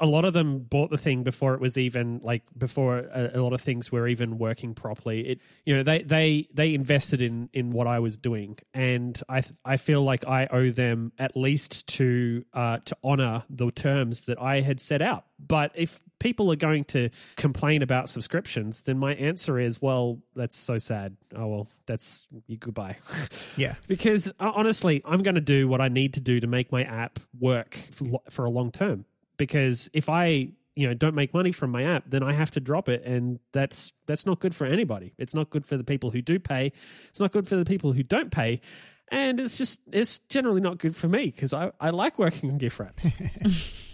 a 0.00 0.06
lot 0.06 0.24
of 0.24 0.32
them 0.32 0.58
bought 0.58 0.90
the 0.90 0.98
thing 0.98 1.22
before 1.22 1.54
it 1.54 1.60
was 1.60 1.78
even 1.78 2.20
like 2.22 2.42
before 2.56 2.98
a, 2.98 3.30
a 3.34 3.40
lot 3.40 3.52
of 3.52 3.60
things 3.60 3.90
were 3.90 4.06
even 4.08 4.38
working 4.38 4.74
properly. 4.74 5.26
It 5.28 5.40
you 5.64 5.74
know 5.74 5.82
they 5.82 6.02
they 6.02 6.48
they 6.52 6.74
invested 6.74 7.20
in 7.20 7.48
in 7.52 7.70
what 7.70 7.86
i 7.86 7.98
was 7.98 8.18
doing. 8.18 8.58
And 8.74 9.20
i 9.28 9.42
i 9.64 9.76
feel 9.76 10.02
like 10.02 10.26
i 10.28 10.46
owe 10.50 10.70
them 10.70 11.12
at 11.18 11.36
least 11.36 11.86
to 11.88 12.44
uh 12.52 12.78
to 12.84 12.96
honor 13.02 13.44
the 13.48 13.70
terms 13.70 14.24
that 14.24 14.40
i 14.40 14.60
had 14.60 14.80
set 14.80 15.02
out. 15.02 15.24
But 15.38 15.72
if 15.74 16.00
people 16.18 16.50
are 16.50 16.56
going 16.56 16.84
to 16.84 17.10
complain 17.36 17.82
about 17.82 18.08
subscriptions 18.08 18.82
then 18.82 18.98
my 18.98 19.14
answer 19.14 19.58
is 19.58 19.80
well 19.80 20.18
that's 20.34 20.56
so 20.56 20.78
sad. 20.78 21.16
Oh 21.34 21.46
well 21.46 21.68
that's 21.86 22.26
you 22.46 22.56
goodbye. 22.56 22.96
Yeah. 23.56 23.76
because 23.86 24.28
uh, 24.40 24.52
honestly, 24.54 25.00
I'm 25.04 25.22
going 25.22 25.36
to 25.36 25.40
do 25.40 25.66
what 25.68 25.80
I 25.80 25.88
need 25.88 26.14
to 26.14 26.20
do 26.20 26.40
to 26.40 26.46
make 26.46 26.70
my 26.72 26.82
app 26.82 27.18
work 27.38 27.74
for, 27.74 28.20
for 28.28 28.44
a 28.44 28.50
long 28.50 28.70
term. 28.70 29.06
Because 29.36 29.90
if 29.92 30.08
I, 30.08 30.50
you 30.74 30.88
know, 30.88 30.94
don't 30.94 31.14
make 31.14 31.32
money 31.34 31.52
from 31.52 31.70
my 31.70 31.84
app, 31.84 32.04
then 32.06 32.22
I 32.22 32.32
have 32.32 32.50
to 32.52 32.60
drop 32.60 32.88
it, 32.88 33.04
and 33.04 33.38
that's 33.52 33.92
that's 34.06 34.26
not 34.26 34.40
good 34.40 34.54
for 34.54 34.66
anybody. 34.66 35.14
It's 35.18 35.34
not 35.34 35.50
good 35.50 35.64
for 35.64 35.76
the 35.76 35.84
people 35.84 36.10
who 36.10 36.22
do 36.22 36.38
pay. 36.38 36.72
It's 37.08 37.20
not 37.20 37.32
good 37.32 37.46
for 37.48 37.56
the 37.56 37.64
people 37.64 37.92
who 37.92 38.02
don't 38.02 38.30
pay. 38.30 38.60
And 39.08 39.38
it's 39.38 39.56
just, 39.56 39.80
it's 39.92 40.18
generally 40.18 40.60
not 40.60 40.78
good 40.78 40.96
for 40.96 41.06
me 41.06 41.26
because 41.26 41.54
I, 41.54 41.70
I 41.80 41.90
like 41.90 42.18
working 42.18 42.50
on 42.50 42.58
gift 42.58 42.80
wrap. 42.80 42.96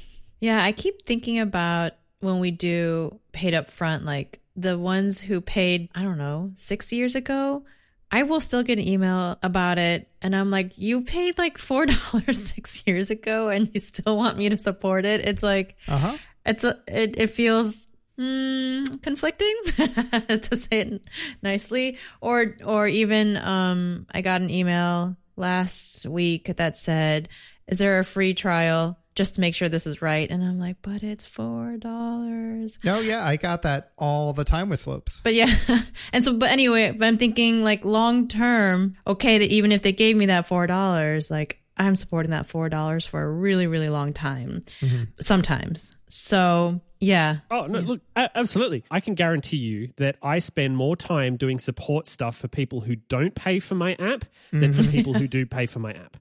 Yeah, 0.42 0.60
I 0.60 0.72
keep 0.72 1.02
thinking 1.02 1.38
about 1.38 1.92
when 2.18 2.40
we 2.40 2.50
do 2.50 3.20
paid 3.30 3.54
up 3.54 3.70
front, 3.70 4.04
like 4.04 4.40
the 4.56 4.76
ones 4.76 5.20
who 5.20 5.40
paid, 5.40 5.88
I 5.94 6.02
don't 6.02 6.18
know, 6.18 6.50
six 6.56 6.92
years 6.92 7.14
ago. 7.14 7.64
I 8.12 8.24
will 8.24 8.40
still 8.40 8.62
get 8.62 8.78
an 8.78 8.86
email 8.86 9.38
about 9.42 9.78
it. 9.78 10.06
And 10.20 10.36
I'm 10.36 10.50
like, 10.50 10.76
you 10.76 11.00
paid 11.02 11.38
like 11.38 11.56
$4 11.58 12.34
six 12.34 12.84
years 12.86 13.10
ago 13.10 13.48
and 13.48 13.70
you 13.72 13.80
still 13.80 14.16
want 14.18 14.36
me 14.36 14.50
to 14.50 14.58
support 14.58 15.06
it. 15.06 15.26
It's 15.26 15.42
like, 15.42 15.76
Uh 15.88 15.96
huh. 15.98 16.16
it's 16.44 16.62
a, 16.62 16.78
it, 16.86 17.18
it 17.18 17.30
feels 17.30 17.86
mm, 18.18 19.02
conflicting 19.02 19.54
to 19.64 20.56
say 20.56 20.80
it 20.80 21.02
nicely 21.42 21.96
or 22.20 22.56
or 22.66 22.86
even 22.86 23.38
um 23.38 24.04
i 24.12 24.20
got 24.20 24.40
an 24.42 24.50
email 24.50 25.16
last 25.36 26.04
week 26.06 26.54
that 26.56 26.76
said 26.76 27.28
is 27.66 27.78
there 27.78 27.98
a 27.98 28.04
free 28.04 28.34
trial 28.34 28.98
just 29.14 29.34
to 29.34 29.40
make 29.40 29.54
sure 29.54 29.68
this 29.68 29.86
is 29.86 30.00
right 30.02 30.30
and 30.30 30.42
i'm 30.42 30.58
like 30.58 30.76
but 30.82 31.02
it's 31.02 31.24
four 31.24 31.76
dollars 31.78 32.78
No, 32.84 33.00
yeah, 33.00 33.26
I 33.26 33.36
got 33.36 33.62
that 33.62 33.92
all 33.98 34.32
the 34.32 34.44
time 34.44 34.68
with 34.68 34.80
slopes. 34.80 35.20
but 35.22 35.34
yeah 35.34 35.54
and 36.12 36.24
so 36.24 36.36
but 36.38 36.50
anyway 36.50 36.92
but 36.92 37.06
i'm 37.06 37.16
thinking 37.16 37.62
like 37.64 37.84
long 37.84 38.28
term 38.28 38.96
okay 39.06 39.38
that 39.38 39.48
even 39.50 39.72
if 39.72 39.82
they 39.82 39.92
gave 39.92 40.16
me 40.16 40.26
that 40.26 40.46
four 40.46 40.66
dollars 40.66 41.30
like 41.30 41.60
i'm 41.76 41.96
supporting 41.96 42.30
that 42.30 42.48
four 42.48 42.68
dollars 42.68 43.06
for 43.06 43.22
a 43.22 43.30
really 43.30 43.66
really 43.66 43.88
long 43.88 44.12
time 44.12 44.62
mm-hmm. 44.80 45.04
sometimes 45.20 45.94
so 46.06 46.80
Yeah. 47.00 47.38
Oh 47.50 47.66
no! 47.66 47.80
Look, 47.80 48.00
absolutely. 48.14 48.84
I 48.88 49.00
can 49.00 49.14
guarantee 49.14 49.56
you 49.56 49.88
that 49.96 50.16
I 50.22 50.38
spend 50.38 50.76
more 50.76 50.94
time 50.94 51.36
doing 51.36 51.58
support 51.58 52.06
stuff 52.06 52.36
for 52.36 52.46
people 52.46 52.80
who 52.80 52.94
don't 52.94 53.34
pay 53.34 53.58
for 53.58 53.74
my 53.74 53.94
app 53.94 54.24
than 54.52 54.70
mm-hmm. 54.70 54.82
for 54.82 54.88
people 54.88 55.12
who 55.12 55.26
do 55.26 55.44
pay 55.44 55.66
for 55.66 55.80
my 55.80 55.92
app. 55.92 56.16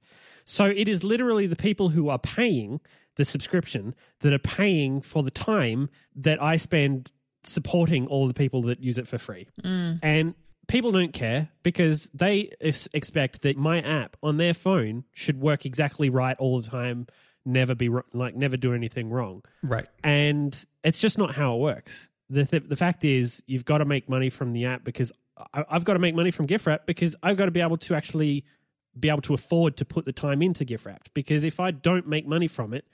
So 0.46 0.66
it 0.66 0.88
is 0.88 1.04
literally 1.04 1.48
the 1.48 1.56
people 1.56 1.90
who 1.90 2.10
are 2.10 2.20
paying 2.20 2.80
the 3.16 3.26
subscription 3.26 3.94
that 4.22 4.34
are 4.34 4.40
paying 4.40 5.02
for 5.02 5.22
the 5.24 5.32
time 5.32 5.90
that 6.16 6.42
I 6.42 6.56
spend 6.56 7.12
supporting 7.44 8.08
all 8.08 8.28
the 8.28 8.34
people 8.34 8.62
that 8.64 8.82
use 8.82 8.98
it 8.98 9.08
for 9.08 9.18
free. 9.18 9.48
Mm. 9.64 10.00
And 10.02 10.36
people 10.68 10.92
don't 10.92 11.12
care 11.14 11.50
because 11.64 12.10
they 12.14 12.52
ex- 12.62 12.88
expect 12.94 13.42
that 13.42 13.58
my 13.58 13.82
app 13.82 14.16
on 14.24 14.38
their 14.38 14.54
phone 14.54 15.04
should 15.12 15.40
work 15.42 15.66
exactly 15.66 16.10
right 16.10 16.38
all 16.40 16.62
the 16.62 16.70
time, 16.70 17.08
never 17.44 17.74
be 17.76 17.90
wr- 17.90 18.02
like 18.14 18.36
never 18.36 18.56
do 18.56 18.74
anything 18.74 19.10
wrong 19.10 19.42
Right. 19.64 19.88
and 20.04 20.64
it's 20.84 21.00
just 21.02 21.18
not 21.18 21.34
how 21.36 21.56
it 21.56 21.60
works. 21.60 22.12
The 22.30 22.46
th- 22.46 22.64
the 22.70 22.76
fact 22.76 23.04
is, 23.04 23.44
you've 23.48 23.66
got 23.66 23.80
to 23.80 23.86
make 23.86 24.08
money 24.08 24.30
from 24.30 24.54
the 24.54 24.66
app 24.66 24.84
because 24.84 25.12
I- 25.54 25.66
I've 25.70 25.84
got 25.84 25.94
to 25.94 26.00
make 26.00 26.14
money 26.16 26.30
from 26.32 26.46
gift 26.46 26.68
wrap 26.68 26.86
because 26.86 27.16
I've 27.24 27.36
got 27.38 27.46
to 27.46 27.52
be 27.52 27.60
able 27.62 27.78
to 27.78 27.96
actually 27.96 28.46
be 29.00 29.10
able 29.10 29.22
to 29.22 29.34
afford 29.34 29.78
to 29.78 29.86
put 29.86 30.06
the 30.06 30.14
time 30.14 30.42
into 30.42 30.66
gift 30.66 30.86
wrap. 30.86 31.08
Because 31.14 31.44
if 31.44 31.60
I 31.60 31.72
don't 31.72 32.08
make 32.08 32.28
money 32.28 32.48
from 32.48 32.74
it, 32.74 32.86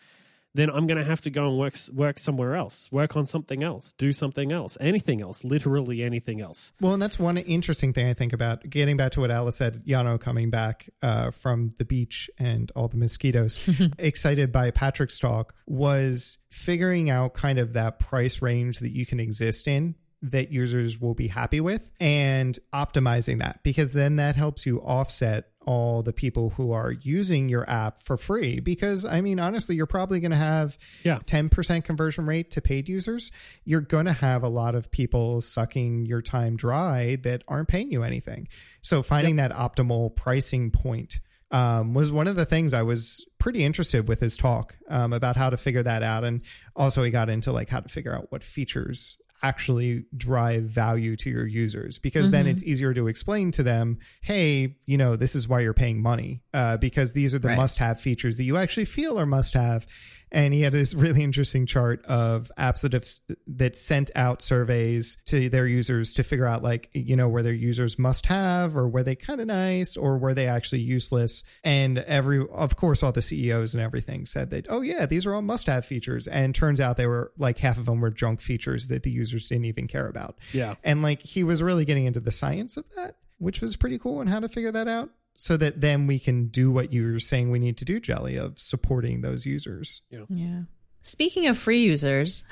then 0.54 0.70
I'm 0.70 0.88
going 0.88 0.98
to 0.98 1.04
have 1.04 1.22
to 1.22 1.30
go 1.30 1.48
and 1.48 1.58
work 1.58 1.76
work 1.94 2.18
somewhere 2.18 2.56
else, 2.56 2.92
work 2.92 3.16
on 3.16 3.26
something 3.26 3.64
else, 3.64 3.94
do 3.94 4.12
something 4.12 4.52
else, 4.52 4.78
anything 4.82 5.22
else, 5.22 5.44
literally 5.44 6.02
anything 6.02 6.42
else. 6.42 6.74
Well, 6.82 6.94
and 6.94 7.02
that's 7.02 7.20
one 7.20 7.38
interesting 7.38 7.94
thing 7.94 8.08
I 8.08 8.14
think 8.14 8.34
about 8.34 8.68
getting 8.68 8.98
back 8.98 9.12
to 9.14 9.22
what 9.22 9.30
Alice 9.30 9.58
said, 9.58 9.84
Yano 9.86 10.20
coming 10.20 10.50
back 10.50 10.90
uh, 11.02 11.32
from 11.32 11.70
the 11.78 11.86
beach 11.86 12.30
and 12.40 12.72
all 12.76 12.88
the 12.88 12.98
mosquitoes, 12.98 13.70
excited 14.00 14.52
by 14.52 14.72
Patrick's 14.72 15.20
talk, 15.20 15.54
was 15.68 16.40
figuring 16.50 17.10
out 17.10 17.36
kind 17.36 17.60
of 17.60 17.74
that 17.74 18.00
price 18.00 18.42
range 18.42 18.80
that 18.80 18.92
you 18.92 19.06
can 19.06 19.20
exist 19.20 19.68
in 19.68 19.96
that 20.22 20.52
users 20.52 21.00
will 21.00 21.14
be 21.14 21.28
happy 21.28 21.62
with 21.62 21.92
and 22.00 22.58
optimizing 22.74 23.40
that 23.40 23.62
because 23.64 23.92
then 23.92 24.16
that 24.16 24.36
helps 24.36 24.66
you 24.66 24.80
offset 24.82 25.50
all 25.66 26.02
the 26.02 26.14
people 26.14 26.52
who 26.52 26.72
are 26.72 26.92
using 26.92 27.50
your 27.50 27.70
app 27.70 28.00
for 28.02 28.16
free 28.18 28.60
because 28.62 29.06
i 29.06 29.20
mean 29.22 29.38
honestly 29.40 29.76
you're 29.76 29.86
probably 29.86 30.20
going 30.22 30.32
to 30.32 30.38
have 30.38 30.78
Yeah. 31.04 31.20
10% 31.20 31.84
conversion 31.84 32.26
rate 32.26 32.50
to 32.52 32.62
paid 32.62 32.88
users, 32.90 33.32
you're 33.66 33.82
going 33.82 34.06
to 34.06 34.14
have 34.14 34.44
a 34.44 34.50
lot 34.50 34.76
of 34.76 34.90
people 34.90 35.42
sucking 35.42 36.06
your 36.06 36.22
time 36.22 36.56
dry 36.56 37.18
that 37.24 37.44
aren't 37.48 37.68
paying 37.68 37.92
you 37.92 38.04
anything. 38.04 38.48
So 38.82 39.04
finding 39.04 39.36
that 39.36 39.52
optimal 39.52 40.16
pricing 40.16 40.72
point 40.72 41.20
um, 41.52 41.94
was 41.94 42.12
one 42.12 42.28
of 42.28 42.36
the 42.36 42.46
things 42.46 42.74
I 42.74 42.82
was 42.82 43.26
pretty 43.38 43.64
interested 43.64 44.08
with 44.08 44.20
his 44.20 44.36
talk 44.38 44.76
um, 44.90 45.14
about 45.14 45.36
how 45.38 45.50
to 45.50 45.58
figure 45.58 45.84
that 45.84 46.02
out. 46.04 46.24
And 46.24 46.42
also 46.76 47.04
he 47.04 47.12
got 47.12 47.30
into 47.30 47.52
like 47.52 47.70
how 47.70 47.80
to 47.82 47.90
figure 47.90 48.14
out 48.16 48.32
what 48.32 48.44
features 48.44 49.18
actually 49.44 50.06
drive 50.16 50.64
value 50.64 51.16
to 51.16 51.30
your 51.30 51.46
users 51.46 52.00
because 52.00 52.32
then 52.32 52.48
it's 52.48 52.64
easier 52.64 52.94
to 52.94 53.08
explain 53.08 53.52
to 53.52 53.62
them 53.62 53.98
hey 54.22 54.76
you 54.88 54.98
know 54.98 55.16
this 55.16 55.36
is 55.36 55.48
why 55.48 55.60
you're 55.60 55.74
paying 55.76 56.02
money 56.02 56.42
uh, 56.54 56.76
because 56.78 57.14
these 57.14 57.36
are 57.36 57.40
the 57.40 57.50
Right. 57.50 57.58
must 57.58 57.78
have 57.78 58.00
features 58.00 58.38
that 58.38 58.44
you 58.46 58.58
actually 58.58 58.86
feel 58.86 59.20
are 59.20 59.26
must 59.28 59.54
have 59.54 59.86
and 60.32 60.54
he 60.54 60.62
had 60.62 60.74
this 60.74 60.94
really 60.94 61.24
interesting 61.24 61.66
chart 61.66 62.04
of 62.06 62.52
apps 62.58 62.82
that 62.82 62.94
have 62.94 63.08
that 63.48 63.76
sent 63.76 64.12
out 64.16 64.42
surveys 64.42 65.18
to 65.26 65.50
their 65.50 65.68
users 65.68 66.14
to 66.14 66.24
figure 66.24 66.46
out 66.46 66.64
like 66.64 66.90
you 66.94 67.16
know 67.16 67.30
where 67.30 67.44
their 67.44 67.54
users 67.54 67.98
must 67.98 68.26
have 68.28 68.76
or 68.76 68.88
were 68.88 69.04
they 69.04 69.16
kind 69.16 69.42
of 69.42 69.48
nice 69.48 69.96
or 69.96 70.18
were 70.18 70.34
they 70.34 70.48
actually 70.48 70.82
useless. 70.82 71.44
And 71.64 72.00
every 72.00 72.46
of 72.52 72.76
course 72.76 73.04
all 73.04 73.12
the 73.12 73.22
CEOs 73.22 73.76
and 73.76 73.84
everything 73.84 74.26
said 74.26 74.50
that 74.52 74.68
oh 74.70 74.82
yeah 74.82 75.06
these 75.06 75.26
are 75.26 75.34
all 75.34 75.42
must 75.42 75.68
have 75.68 75.86
features. 75.86 76.28
And 76.28 76.54
turns 76.54 76.80
out 76.80 76.98
they 76.98 77.08
were 77.08 77.32
like 77.38 77.58
half 77.60 77.78
of 77.78 77.86
them 77.86 78.02
were 78.02 78.10
junk 78.10 78.42
features 78.42 78.88
that 78.90 79.04
the 79.04 79.12
users 79.12 79.50
didn't 79.50 79.66
even 79.66 79.88
care 79.88 80.08
about. 80.08 80.38
Yeah. 80.54 80.76
and 80.84 81.02
like 81.02 81.22
he 81.22 81.44
was 81.44 81.64
really 81.64 81.86
getting 81.86 82.06
into 82.06 82.20
the 82.20 82.32
science 82.32 82.78
of 82.78 82.90
that 82.96 83.16
which 83.40 83.62
was 83.62 83.76
pretty 83.76 84.00
cool 84.00 84.20
and 84.20 84.30
how 84.30 84.40
to 84.40 84.50
figure 84.50 84.72
that 84.72 84.88
out 84.88 85.10
so 85.38 85.56
that 85.56 85.80
then 85.80 86.08
we 86.08 86.20
can 86.20 86.48
do 86.48 86.70
what 86.70 86.92
you're 86.92 87.20
saying 87.20 87.50
we 87.50 87.60
need 87.60 87.78
to 87.78 87.86
do 87.86 88.00
jelly 88.00 88.36
of 88.36 88.60
supporting 88.60 89.22
those 89.22 89.46
users 89.46 90.02
Yeah. 90.30 90.62
Speaking 91.04 91.48
of 91.48 91.58
free 91.58 91.84
users, 91.84 92.44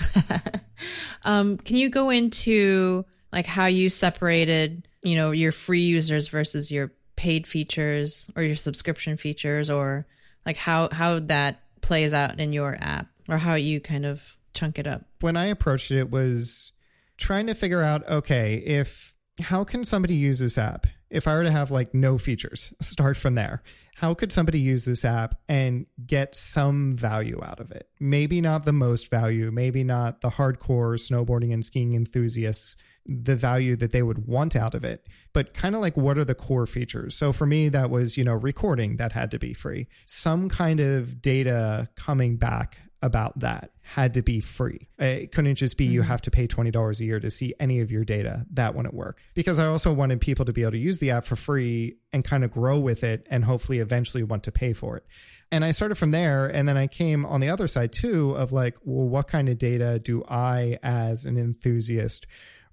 um, 1.26 1.58
can 1.58 1.76
you 1.76 1.90
go 1.90 2.10
into 2.10 3.04
like 3.34 3.46
how 3.46 3.66
you 3.66 3.90
separated, 3.90 4.88
you 5.04 5.16
know, 5.16 5.32
your 5.32 5.52
free 5.52 5.82
users 5.82 6.30
versus 6.30 6.72
your 6.72 6.94
paid 7.18 7.48
features 7.48 8.32
or 8.34 8.44
your 8.44 8.56
subscription 8.56 9.18
features, 9.18 9.70
or 9.70 10.08
like 10.46 10.56
how 10.56 10.88
how 10.90 11.20
that 11.20 11.60
plays 11.82 12.14
out 12.14 12.40
in 12.40 12.54
your 12.54 12.78
app, 12.80 13.08
or 13.28 13.38
how 13.38 13.56
you 13.56 13.82
kind 13.82 14.06
of 14.06 14.38
chunk 14.54 14.80
it 14.80 14.88
up? 14.88 15.04
when 15.20 15.36
I 15.36 15.48
approached 15.48 15.92
it, 15.92 15.98
it 15.98 16.12
was 16.12 16.72
trying 17.18 17.48
to 17.48 17.54
figure 17.56 17.82
out 17.82 18.08
okay, 18.08 18.56
if 18.56 19.16
how 19.42 19.64
can 19.64 19.84
somebody 19.84 20.16
use 20.16 20.40
this 20.40 20.58
app? 20.58 20.88
If 21.16 21.28
I 21.28 21.36
were 21.36 21.44
to 21.44 21.52
have 21.52 21.72
like 21.72 21.94
no 21.94 22.18
features, 22.18 22.74
start 22.82 23.18
from 23.18 23.36
there. 23.36 23.64
How 23.96 24.14
could 24.14 24.34
somebody 24.34 24.60
use 24.60 24.84
this 24.84 25.06
app 25.06 25.40
and 25.48 25.86
get 26.06 26.36
some 26.36 26.94
value 26.94 27.40
out 27.42 27.62
of 27.62 27.72
it? 27.72 27.88
Maybe 27.98 28.42
not 28.42 28.66
the 28.66 28.74
most 28.74 29.10
value, 29.10 29.52
maybe 29.52 29.86
not 29.86 30.20
the 30.20 30.32
hardcore 30.32 31.00
snowboarding 31.00 31.54
and 31.54 31.64
skiing 31.64 31.94
enthusiasts, 31.94 32.76
the 33.06 33.38
value 33.38 33.78
that 33.78 33.94
they 33.94 34.04
would 34.04 34.28
want 34.28 34.56
out 34.56 34.74
of 34.74 34.84
it, 34.84 35.08
but 35.32 35.54
kind 35.54 35.76
of 35.76 35.82
like 35.82 35.96
what 35.96 36.18
are 36.18 36.26
the 36.26 36.36
core 36.36 36.66
features? 36.66 37.16
So 37.16 37.32
for 37.32 37.46
me, 37.46 37.70
that 37.70 37.90
was, 37.90 38.18
you 38.18 38.26
know, 38.26 38.34
recording 38.34 38.98
that 38.98 39.14
had 39.14 39.32
to 39.32 39.40
be 39.40 39.54
free, 39.54 39.88
some 40.06 40.50
kind 40.50 40.82
of 40.82 41.22
data 41.22 41.88
coming 41.96 42.36
back 42.36 42.80
about 43.02 43.40
that 43.40 43.72
had 43.82 44.16
to 44.16 44.22
be 44.22 44.40
free. 44.40 44.88
It 44.98 45.32
couldn't 45.32 45.56
just 45.56 45.78
be 45.78 45.86
you 45.86 46.02
mm-hmm. 46.02 46.10
have 46.10 46.22
to 46.24 46.32
pay 46.32 46.48
$20 46.48 47.00
a 47.00 47.06
year 47.06 47.20
to 47.20 47.30
see 47.30 47.54
any 47.60 47.80
of 47.82 47.92
your 47.92 48.04
data. 48.04 48.46
That 48.54 48.74
wouldn't 48.74 48.96
work. 48.96 49.20
Because 49.36 49.60
I 49.60 49.68
also 49.68 49.94
wanted 49.94 50.22
people 50.22 50.46
to 50.46 50.54
be 50.54 50.64
able 50.64 50.72
to 50.72 50.78
use 50.80 51.00
the 51.00 51.12
app 51.12 51.26
for 51.26 51.36
free 51.36 51.98
and 52.12 52.24
kind 52.24 52.44
of 52.44 52.52
grow 52.52 52.80
with 52.80 53.04
it 53.04 53.28
and 53.30 53.46
hopefully 53.46 53.80
eventually 53.80 54.24
want 54.24 54.44
to 54.44 54.52
pay 54.52 54.74
for 54.74 54.98
it. 54.98 55.06
And 55.52 55.64
I 55.64 55.72
started 55.72 55.96
from 55.96 56.12
there. 56.12 56.48
And 56.48 56.68
then 56.68 56.78
I 56.78 56.88
came 56.88 57.26
on 57.26 57.42
the 57.42 57.50
other 57.50 57.68
side 57.68 57.94
too 57.94 58.32
of 58.32 58.52
like, 58.52 58.76
well, 58.84 59.08
what 59.08 59.28
kind 59.28 59.50
of 59.50 59.58
data 59.60 60.00
do 60.00 60.24
I, 60.28 60.80
as 60.82 61.26
an 61.26 61.38
enthusiast, 61.38 62.26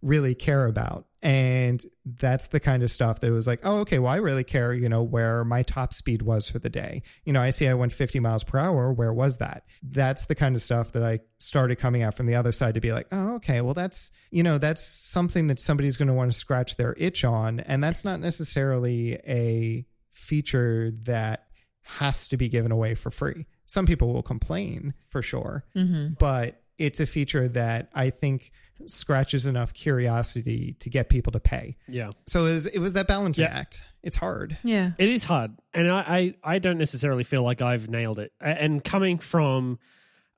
really 0.03 0.35
care 0.35 0.67
about? 0.67 1.07
And 1.25 1.85
that's 2.05 2.49
the 2.49 2.59
kind 2.59 2.83
of 2.83 2.91
stuff 2.91 3.21
that 3.21 3.31
was 3.31 3.47
like, 3.47 3.61
oh, 3.63 3.79
okay, 3.81 4.01
well, 4.01 4.13
I 4.13 4.17
really 4.17 4.43
care, 4.43 4.75
you 4.75 4.89
know, 4.89 5.05
where 5.05 5.45
my 5.45 5.63
top 5.63 5.93
speed 5.93 6.21
was 6.21 6.51
for 6.51 6.59
the 6.59 6.69
day. 6.69 7.03
You 7.25 7.33
know, 7.33 7.41
I 7.41 7.51
see 7.51 7.69
I 7.69 7.75
went 7.75 7.93
50 7.93 8.19
miles 8.19 8.43
per 8.43 8.59
hour. 8.59 8.93
Where 8.93 9.13
was 9.13 9.39
that? 9.39 9.65
That's 9.85 10.27
the 10.27 10.35
kind 10.35 10.57
of 10.57 10.63
stuff 10.63 10.93
that 10.93 11.05
I 11.05 11.21
started 11.39 11.77
coming 11.77 12.03
out 12.03 12.15
from 12.15 12.27
the 12.27 12.35
other 12.35 12.51
side 12.51 12.75
to 12.75 12.81
be 12.81 12.93
like, 12.93 13.07
oh, 13.13 13.37
okay, 13.37 13.61
well, 13.61 13.75
that's, 13.75 14.11
you 14.33 14.43
know, 14.43 14.59
that's 14.59 14.83
something 14.83 15.47
that 15.47 15.61
somebody's 15.61 15.97
going 15.97 16.09
to 16.09 16.15
want 16.15 16.33
to 16.33 16.37
scratch 16.37 16.77
their 16.77 16.97
itch 16.99 17.25
on. 17.25 17.61
And 17.61 17.85
that's 17.85 18.05
not 18.05 18.19
necessarily 18.19 19.15
a 19.27 19.87
feature 20.11 20.91
that 21.05 21.47
has 21.83 22.27
to 22.29 22.37
be 22.37 22.49
given 22.49 22.73
away 22.73 22.97
for 22.97 23.13
free. 23.13 23.47
Some 23.67 23.87
people 23.87 24.13
will 24.13 24.23
complain 24.23 24.95
for 25.07 25.23
sure, 25.23 25.65
mm-hmm. 25.77 26.15
but 26.19 26.63
it's 26.79 27.01
a 27.01 27.07
feature 27.07 27.49
that 27.49 27.91
I 27.95 28.11
think 28.11 28.51
scratches 28.91 29.47
enough 29.47 29.73
curiosity 29.75 30.77
to 30.81 30.91
get 30.91 31.09
people 31.09 31.33
to 31.33 31.41
pay. 31.41 31.77
Yeah. 31.89 32.11
So 32.27 32.47
it 32.47 32.55
was, 32.55 32.67
it 32.67 32.79
was 32.79 32.93
that 32.95 33.07
balancing 33.07 33.45
Yeah. 33.45 33.57
act. 33.59 33.85
It's 34.03 34.17
hard. 34.17 34.59
Yeah. 34.65 34.91
It 34.99 35.09
is 35.09 35.25
hard, 35.25 35.53
and 35.73 35.89
I, 35.91 36.01
I, 36.01 36.55
I 36.55 36.59
don't 36.59 36.79
necessarily 36.79 37.23
feel 37.23 37.43
like 37.45 37.63
I've 37.63 37.89
nailed 37.89 38.19
it. 38.19 38.33
And 38.41 38.83
coming 38.83 39.19
from 39.19 39.79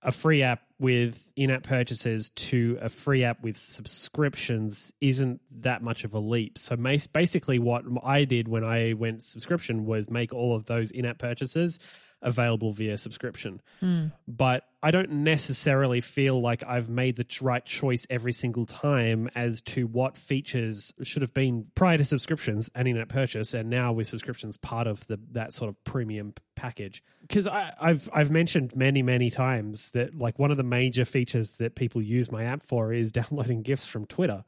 a 0.02 0.12
free 0.12 0.42
app 0.42 0.61
with 0.78 1.33
in-app 1.35 1.62
purchases 1.62 2.28
to 2.28 2.76
a 2.83 2.90
free 2.90 3.24
app 3.24 3.42
with 3.42 3.57
subscriptions 3.57 4.92
isn't 5.00 5.40
that 5.62 5.83
much 5.83 6.04
of 6.04 6.12
a 6.12 6.18
leap. 6.18 6.59
So 6.59 6.76
basically, 6.76 7.59
what 7.59 7.85
I 8.04 8.24
did 8.24 8.48
when 8.48 8.64
I 8.64 8.92
went 8.92 9.22
subscription 9.22 9.87
was 9.87 10.11
make 10.11 10.35
all 10.35 10.54
of 10.54 10.66
those 10.66 10.90
in-app 10.90 11.18
purchases 11.18 11.78
available 12.25 12.73
via 12.73 12.97
subscription. 12.97 13.61
Hmm. 13.81 14.07
But 14.27 14.65
I 14.83 14.91
don't 14.91 15.11
necessarily 15.11 16.01
feel 16.01 16.41
like 16.41 16.65
I've 16.67 16.91
made 16.91 17.17
the 17.17 17.27
right 17.41 17.65
choice 17.65 18.07
every 18.11 18.33
single 18.33 18.67
time 18.67 19.31
as 19.35 19.61
to 19.63 19.87
what 19.87 20.19
features 20.19 20.93
should 21.03 21.23
have 21.23 21.33
been 21.33 21.69
prior 21.75 21.97
to 21.99 22.05
subscriptions 22.05 22.71
and 22.75 22.89
in-app 22.89 23.09
purchase, 23.09 23.55
and 23.55 23.71
now 23.71 23.93
with 23.93 24.09
subscriptions 24.09 24.57
part 24.57 24.87
of 24.87 25.07
the 25.07 25.19
that 25.33 25.53
sort 25.53 25.69
of 25.69 25.83
premium 25.85 26.35
package. 26.57 27.03
Because 27.23 27.47
I've 27.47 28.09
I've 28.13 28.31
mentioned 28.31 28.75
many 28.75 29.03
many 29.03 29.31
times 29.31 29.91
that 29.91 30.19
like 30.19 30.39
one 30.39 30.51
of 30.51 30.57
the 30.57 30.63
major 30.63 31.05
features 31.05 31.59
that 31.59 31.77
people 31.77 32.03
use 32.03 32.33
my 32.33 32.45
app 32.45 32.63
for 32.63 32.93
is 32.93 33.13
downloading 33.13 33.63
GIFs 33.63 33.87
from 33.87 34.07
Twitter, 34.07 34.45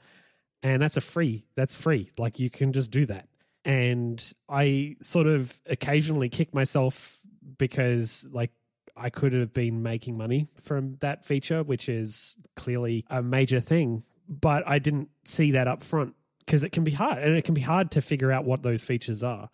and 0.62 0.82
that's 0.82 0.96
a 0.96 1.02
free 1.02 1.46
that's 1.54 1.74
free. 1.74 2.10
Like 2.18 2.38
you 2.38 2.50
can 2.50 2.72
just 2.72 2.90
do 2.90 3.06
that. 3.06 3.28
And 3.64 4.22
I 4.48 4.96
sort 5.00 5.26
of 5.26 5.60
occasionally 5.66 6.28
kick 6.28 6.54
myself 6.54 7.25
because 7.58 8.26
like 8.30 8.52
I 8.96 9.10
could 9.10 9.32
have 9.34 9.52
been 9.52 9.82
making 9.82 10.16
money 10.16 10.48
from 10.62 10.96
that 11.00 11.24
feature, 11.24 11.62
which 11.62 11.88
is 11.88 12.36
clearly 12.56 13.04
a 13.10 13.22
major 13.22 13.60
thing. 13.60 14.04
But 14.28 14.64
I 14.66 14.78
didn't 14.78 15.10
see 15.24 15.52
that 15.52 15.68
up 15.68 15.82
front 15.82 16.14
because 16.40 16.64
it 16.64 16.70
can 16.70 16.84
be 16.84 16.92
hard 16.92 17.18
and 17.18 17.36
it 17.36 17.44
can 17.44 17.54
be 17.54 17.60
hard 17.60 17.90
to 17.92 18.02
figure 18.02 18.32
out 18.32 18.44
what 18.44 18.62
those 18.62 18.82
features 18.82 19.22
are. 19.22 19.50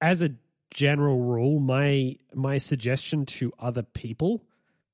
As 0.00 0.22
a 0.22 0.30
general 0.70 1.20
rule, 1.20 1.60
my 1.60 2.16
my 2.34 2.58
suggestion 2.58 3.26
to 3.26 3.52
other 3.58 3.82
people 3.82 4.44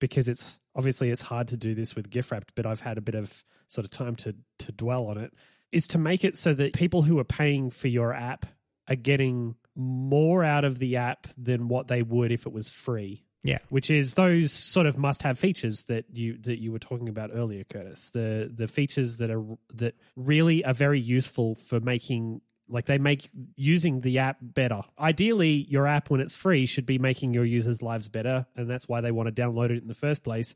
because 0.01 0.29
it's 0.29 0.59
obviously 0.75 1.11
it's 1.11 1.23
hard 1.23 1.49
to 1.49 1.57
do 1.57 1.75
this 1.75 1.95
with 1.95 2.11
GIFwrapped, 2.11 2.51
but 2.55 2.67
I've 2.67 2.81
had 2.81 2.99
a 2.99 3.03
bit 3.03 3.15
of 3.15 3.45
sort 3.69 3.85
of 3.85 3.91
time 3.91 4.17
to 4.17 4.35
to 4.59 4.73
dwell 4.73 5.07
on 5.07 5.19
it. 5.19 5.33
Is 5.73 5.87
to 5.89 5.99
make 5.99 6.25
it 6.25 6.37
so 6.37 6.55
that 6.55 6.73
people 6.73 7.03
who 7.03 7.19
are 7.19 7.25
paying 7.25 7.71
for 7.71 7.89
your 7.89 8.13
app 8.13 8.47
are 8.89 8.97
getting 8.97 9.57
more 9.77 10.45
out 10.45 10.65
of 10.65 10.79
the 10.79 10.97
app 10.97 11.27
than 11.37 11.69
what 11.69 11.89
they 11.89 12.03
would 12.03 12.31
if 12.33 12.47
it 12.47 12.53
was 12.53 12.71
free 12.71 13.25
Yeah. 13.43 13.59
which 13.69 13.91
is 13.91 14.15
those 14.15 14.53
sort 14.53 14.87
of 14.87 14.97
must-have 14.97 15.39
features 15.39 15.83
that 15.85 16.07
you 16.13 16.39
that 16.39 16.61
you 16.61 16.73
were 16.73 16.79
talking 16.79 17.09
about 17.09 17.31
earlier, 17.33 17.65
Curtis. 17.65 18.11
The 18.11 18.51
the 18.55 18.67
features 18.67 19.19
that 19.19 19.31
are 19.31 19.45
that 19.75 19.95
really 20.17 20.65
are 20.65 20.75
very 20.75 21.01
useful 21.01 21.55
for 21.55 21.81
making 21.81 22.41
like 22.69 22.87
they 22.87 22.99
make 22.99 23.29
using 23.57 24.01
the 24.01 24.19
app 24.19 24.39
better. 24.41 24.83
Ideally, 24.99 25.67
your 25.69 25.87
app 25.87 26.11
when 26.11 26.21
it's 26.21 26.37
free 26.37 26.67
should 26.67 26.87
be 26.87 26.99
making 26.99 27.35
your 27.35 27.45
users' 27.45 27.83
lives 27.83 28.09
better, 28.09 28.47
and 28.57 28.71
that's 28.71 28.89
why 28.89 29.01
they 29.01 29.13
want 29.13 29.35
to 29.35 29.43
download 29.43 29.71
it 29.71 29.83
in 29.83 29.89
the 29.89 29.95
first 29.95 30.23
place. 30.25 30.55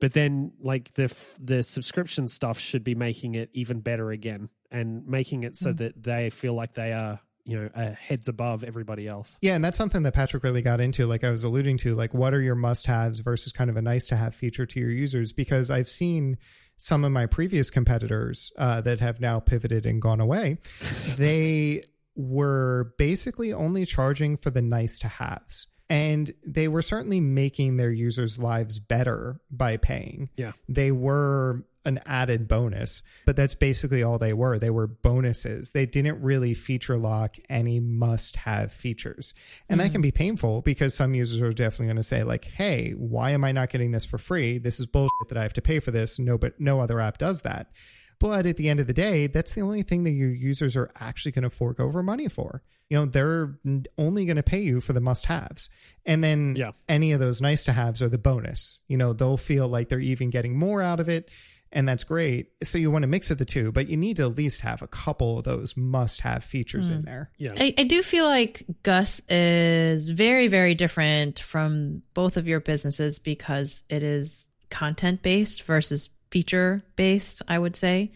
But 0.00 0.12
then, 0.12 0.52
like 0.60 0.94
the 0.94 1.12
the 1.40 1.62
subscription 1.62 2.28
stuff 2.28 2.58
should 2.58 2.84
be 2.84 2.94
making 2.94 3.34
it 3.34 3.50
even 3.52 3.80
better 3.80 4.10
again, 4.10 4.48
and 4.70 5.06
making 5.06 5.42
it 5.42 5.56
so 5.56 5.70
hmm. 5.70 5.76
that 5.76 6.02
they 6.02 6.30
feel 6.30 6.54
like 6.54 6.74
they 6.74 6.92
are 6.92 7.20
you 7.48 7.58
know 7.58 7.70
uh, 7.74 7.94
heads 7.94 8.28
above 8.28 8.62
everybody 8.62 9.08
else. 9.08 9.38
Yeah, 9.40 9.54
and 9.54 9.64
that's 9.64 9.78
something 9.78 10.02
that 10.02 10.12
Patrick 10.12 10.44
really 10.44 10.60
got 10.60 10.80
into, 10.80 11.06
like 11.06 11.24
I 11.24 11.30
was 11.30 11.44
alluding 11.44 11.78
to, 11.78 11.94
like 11.94 12.12
what 12.12 12.34
are 12.34 12.40
your 12.42 12.54
must 12.54 12.86
haves 12.86 13.20
versus 13.20 13.52
kind 13.52 13.70
of 13.70 13.76
a 13.76 13.82
nice 13.82 14.06
to 14.08 14.16
have 14.16 14.34
feature 14.34 14.66
to 14.66 14.78
your 14.78 14.90
users? 14.90 15.32
Because 15.32 15.70
I've 15.70 15.88
seen 15.88 16.36
some 16.76 17.04
of 17.04 17.10
my 17.10 17.24
previous 17.24 17.70
competitors 17.70 18.52
uh, 18.58 18.82
that 18.82 19.00
have 19.00 19.18
now 19.18 19.40
pivoted 19.40 19.86
and 19.86 20.00
gone 20.00 20.20
away, 20.20 20.58
they 21.16 21.82
were 22.14 22.92
basically 22.98 23.52
only 23.52 23.86
charging 23.86 24.36
for 24.36 24.50
the 24.50 24.62
nice 24.62 24.98
to 24.98 25.08
haves. 25.08 25.68
And 25.90 26.34
they 26.46 26.68
were 26.68 26.82
certainly 26.82 27.20
making 27.20 27.76
their 27.76 27.90
users' 27.90 28.38
lives 28.38 28.78
better 28.78 29.40
by 29.50 29.78
paying. 29.78 30.28
Yeah. 30.36 30.52
They 30.68 30.92
were 30.92 31.64
an 31.88 32.00
added 32.04 32.46
bonus, 32.46 33.02
but 33.24 33.34
that's 33.34 33.54
basically 33.54 34.02
all 34.02 34.18
they 34.18 34.34
were. 34.34 34.58
They 34.58 34.68
were 34.68 34.86
bonuses. 34.86 35.72
They 35.72 35.86
didn't 35.86 36.20
really 36.22 36.52
feature 36.52 36.98
lock 36.98 37.36
any 37.48 37.80
must 37.80 38.36
have 38.36 38.70
features. 38.72 39.32
And 39.68 39.80
that 39.80 39.84
mm-hmm. 39.84 39.92
can 39.92 40.02
be 40.02 40.10
painful 40.10 40.60
because 40.60 40.94
some 40.94 41.14
users 41.14 41.40
are 41.40 41.52
definitely 41.52 41.86
going 41.86 41.96
to 41.96 42.02
say 42.02 42.22
like, 42.22 42.44
"Hey, 42.44 42.90
why 42.90 43.30
am 43.30 43.42
I 43.42 43.52
not 43.52 43.70
getting 43.70 43.90
this 43.90 44.04
for 44.04 44.18
free? 44.18 44.58
This 44.58 44.78
is 44.78 44.86
bullshit 44.86 45.28
that 45.28 45.38
I 45.38 45.42
have 45.42 45.54
to 45.54 45.62
pay 45.62 45.80
for 45.80 45.90
this. 45.90 46.18
No 46.18 46.36
but 46.36 46.60
no 46.60 46.80
other 46.80 47.00
app 47.00 47.16
does 47.18 47.42
that." 47.42 47.70
But 48.20 48.46
at 48.46 48.56
the 48.56 48.68
end 48.68 48.80
of 48.80 48.86
the 48.86 48.92
day, 48.92 49.26
that's 49.28 49.54
the 49.54 49.60
only 49.60 49.82
thing 49.82 50.04
that 50.04 50.10
your 50.10 50.30
users 50.30 50.76
are 50.76 50.90
actually 50.98 51.32
going 51.32 51.44
to 51.44 51.50
fork 51.50 51.78
over 51.78 52.02
money 52.02 52.28
for. 52.28 52.62
You 52.90 52.98
know, 52.98 53.06
they're 53.06 53.58
only 53.96 54.24
going 54.24 54.36
to 54.36 54.42
pay 54.42 54.60
you 54.60 54.80
for 54.80 54.92
the 54.92 55.00
must 55.00 55.26
haves. 55.26 55.68
And 56.06 56.24
then 56.24 56.56
Yeah. 56.56 56.72
any 56.88 57.12
of 57.12 57.20
those 57.20 57.40
nice 57.40 57.64
to 57.64 57.72
haves 57.72 58.02
are 58.02 58.08
the 58.08 58.18
bonus. 58.18 58.80
You 58.88 58.96
know, 58.96 59.12
they'll 59.12 59.36
feel 59.36 59.68
like 59.68 59.88
they're 59.88 60.00
even 60.00 60.30
getting 60.30 60.58
more 60.58 60.82
out 60.82 60.98
of 60.98 61.08
it. 61.08 61.30
And 61.70 61.86
that's 61.86 62.02
great. 62.02 62.48
So 62.62 62.78
you 62.78 62.90
want 62.90 63.02
to 63.02 63.06
mix 63.06 63.30
of 63.30 63.36
the 63.36 63.44
two, 63.44 63.72
but 63.72 63.88
you 63.88 63.96
need 63.98 64.16
to 64.16 64.22
at 64.22 64.36
least 64.36 64.62
have 64.62 64.80
a 64.80 64.86
couple 64.86 65.38
of 65.38 65.44
those 65.44 65.76
must 65.76 66.22
have 66.22 66.42
features 66.42 66.88
in 66.88 67.00
hmm. 67.00 67.04
there. 67.04 67.30
Yeah. 67.36 67.52
I, 67.56 67.74
I 67.76 67.84
do 67.84 68.02
feel 68.02 68.24
like 68.24 68.64
Gus 68.82 69.20
is 69.28 70.08
very, 70.08 70.48
very 70.48 70.74
different 70.74 71.38
from 71.38 72.02
both 72.14 72.38
of 72.38 72.48
your 72.48 72.60
businesses 72.60 73.18
because 73.18 73.84
it 73.90 74.02
is 74.02 74.46
content 74.70 75.22
based 75.22 75.62
versus 75.64 76.08
feature 76.30 76.82
based, 76.96 77.42
I 77.48 77.58
would 77.58 77.76
say. 77.76 78.12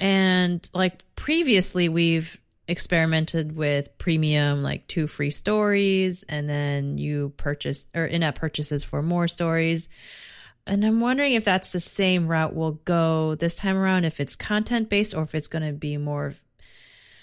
And 0.00 0.68
like 0.74 1.02
previously, 1.16 1.88
we've 1.88 2.38
experimented 2.68 3.54
with 3.54 3.96
premium, 3.98 4.62
like 4.62 4.86
two 4.86 5.06
free 5.06 5.30
stories, 5.30 6.24
and 6.24 6.48
then 6.48 6.98
you 6.98 7.32
purchase 7.36 7.86
or 7.94 8.04
in 8.04 8.22
app 8.22 8.36
purchases 8.36 8.84
for 8.84 9.02
more 9.02 9.28
stories. 9.28 9.88
And 10.66 10.84
I'm 10.84 11.00
wondering 11.00 11.34
if 11.34 11.44
that's 11.44 11.72
the 11.72 11.80
same 11.80 12.28
route 12.28 12.54
we'll 12.54 12.80
go 12.84 13.34
this 13.34 13.56
time 13.56 13.76
around, 13.76 14.04
if 14.04 14.20
it's 14.20 14.36
content 14.36 14.88
based 14.88 15.14
or 15.14 15.22
if 15.22 15.34
it's 15.34 15.48
going 15.48 15.64
to 15.64 15.72
be 15.72 15.96
more 15.96 16.34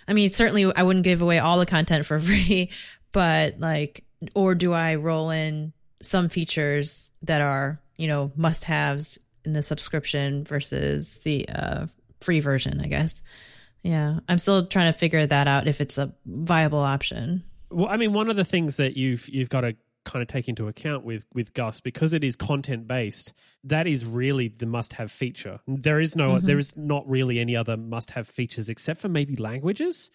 I 0.09 0.13
mean, 0.13 0.31
certainly 0.31 0.69
I 0.75 0.81
wouldn't 0.81 1.05
give 1.05 1.21
away 1.21 1.37
all 1.37 1.59
the 1.59 1.67
content 1.67 2.05
for 2.05 2.19
free, 2.19 2.71
but 3.11 3.59
like, 3.59 4.03
or 4.33 4.55
do 4.55 4.73
I 4.73 4.95
roll 4.95 5.29
in 5.29 5.71
some 6.01 6.29
features 6.29 7.09
that 7.21 7.41
are, 7.41 7.79
you 7.95 8.07
know, 8.07 8.31
must 8.35 8.63
haves 8.63 9.19
in 9.45 9.53
the 9.53 9.63
subscription 9.63 10.43
versus 10.43 11.19
the 11.19 11.47
uh, 11.49 11.87
free 12.21 12.39
version, 12.39 12.81
I 12.81 12.87
guess. 12.87 13.21
Yeah. 13.83 14.19
I'm 14.27 14.39
still 14.39 14.65
trying 14.65 14.91
to 14.91 14.97
figure 14.97 15.25
that 15.25 15.47
out 15.47 15.67
if 15.67 15.81
it's 15.81 15.97
a 15.97 16.13
viable 16.25 16.79
option. 16.79 17.43
Well, 17.71 17.87
I 17.87 17.97
mean, 17.97 18.13
one 18.13 18.29
of 18.29 18.35
the 18.35 18.43
things 18.43 18.77
that 18.77 18.97
you've 18.97 19.29
you've 19.29 19.49
got 19.49 19.61
to 19.61 19.75
kind 20.05 20.21
of 20.21 20.27
take 20.27 20.49
into 20.49 20.67
account 20.67 21.05
with 21.05 21.25
with 21.33 21.53
Gus 21.53 21.81
because 21.81 22.13
it 22.13 22.23
is 22.23 22.35
content 22.35 22.87
based. 22.87 23.33
That 23.65 23.87
is 23.87 24.05
really 24.05 24.47
the 24.47 24.65
must 24.65 24.93
have 24.93 25.11
feature. 25.11 25.59
There 25.67 25.99
is 25.99 26.15
no, 26.15 26.39
there 26.39 26.57
is 26.57 26.75
not 26.75 27.07
really 27.07 27.39
any 27.39 27.55
other 27.55 27.77
must 27.77 28.11
have 28.11 28.27
features 28.27 28.69
except 28.69 29.01
for 29.01 29.09
maybe 29.09 29.35
languages. 29.35 30.09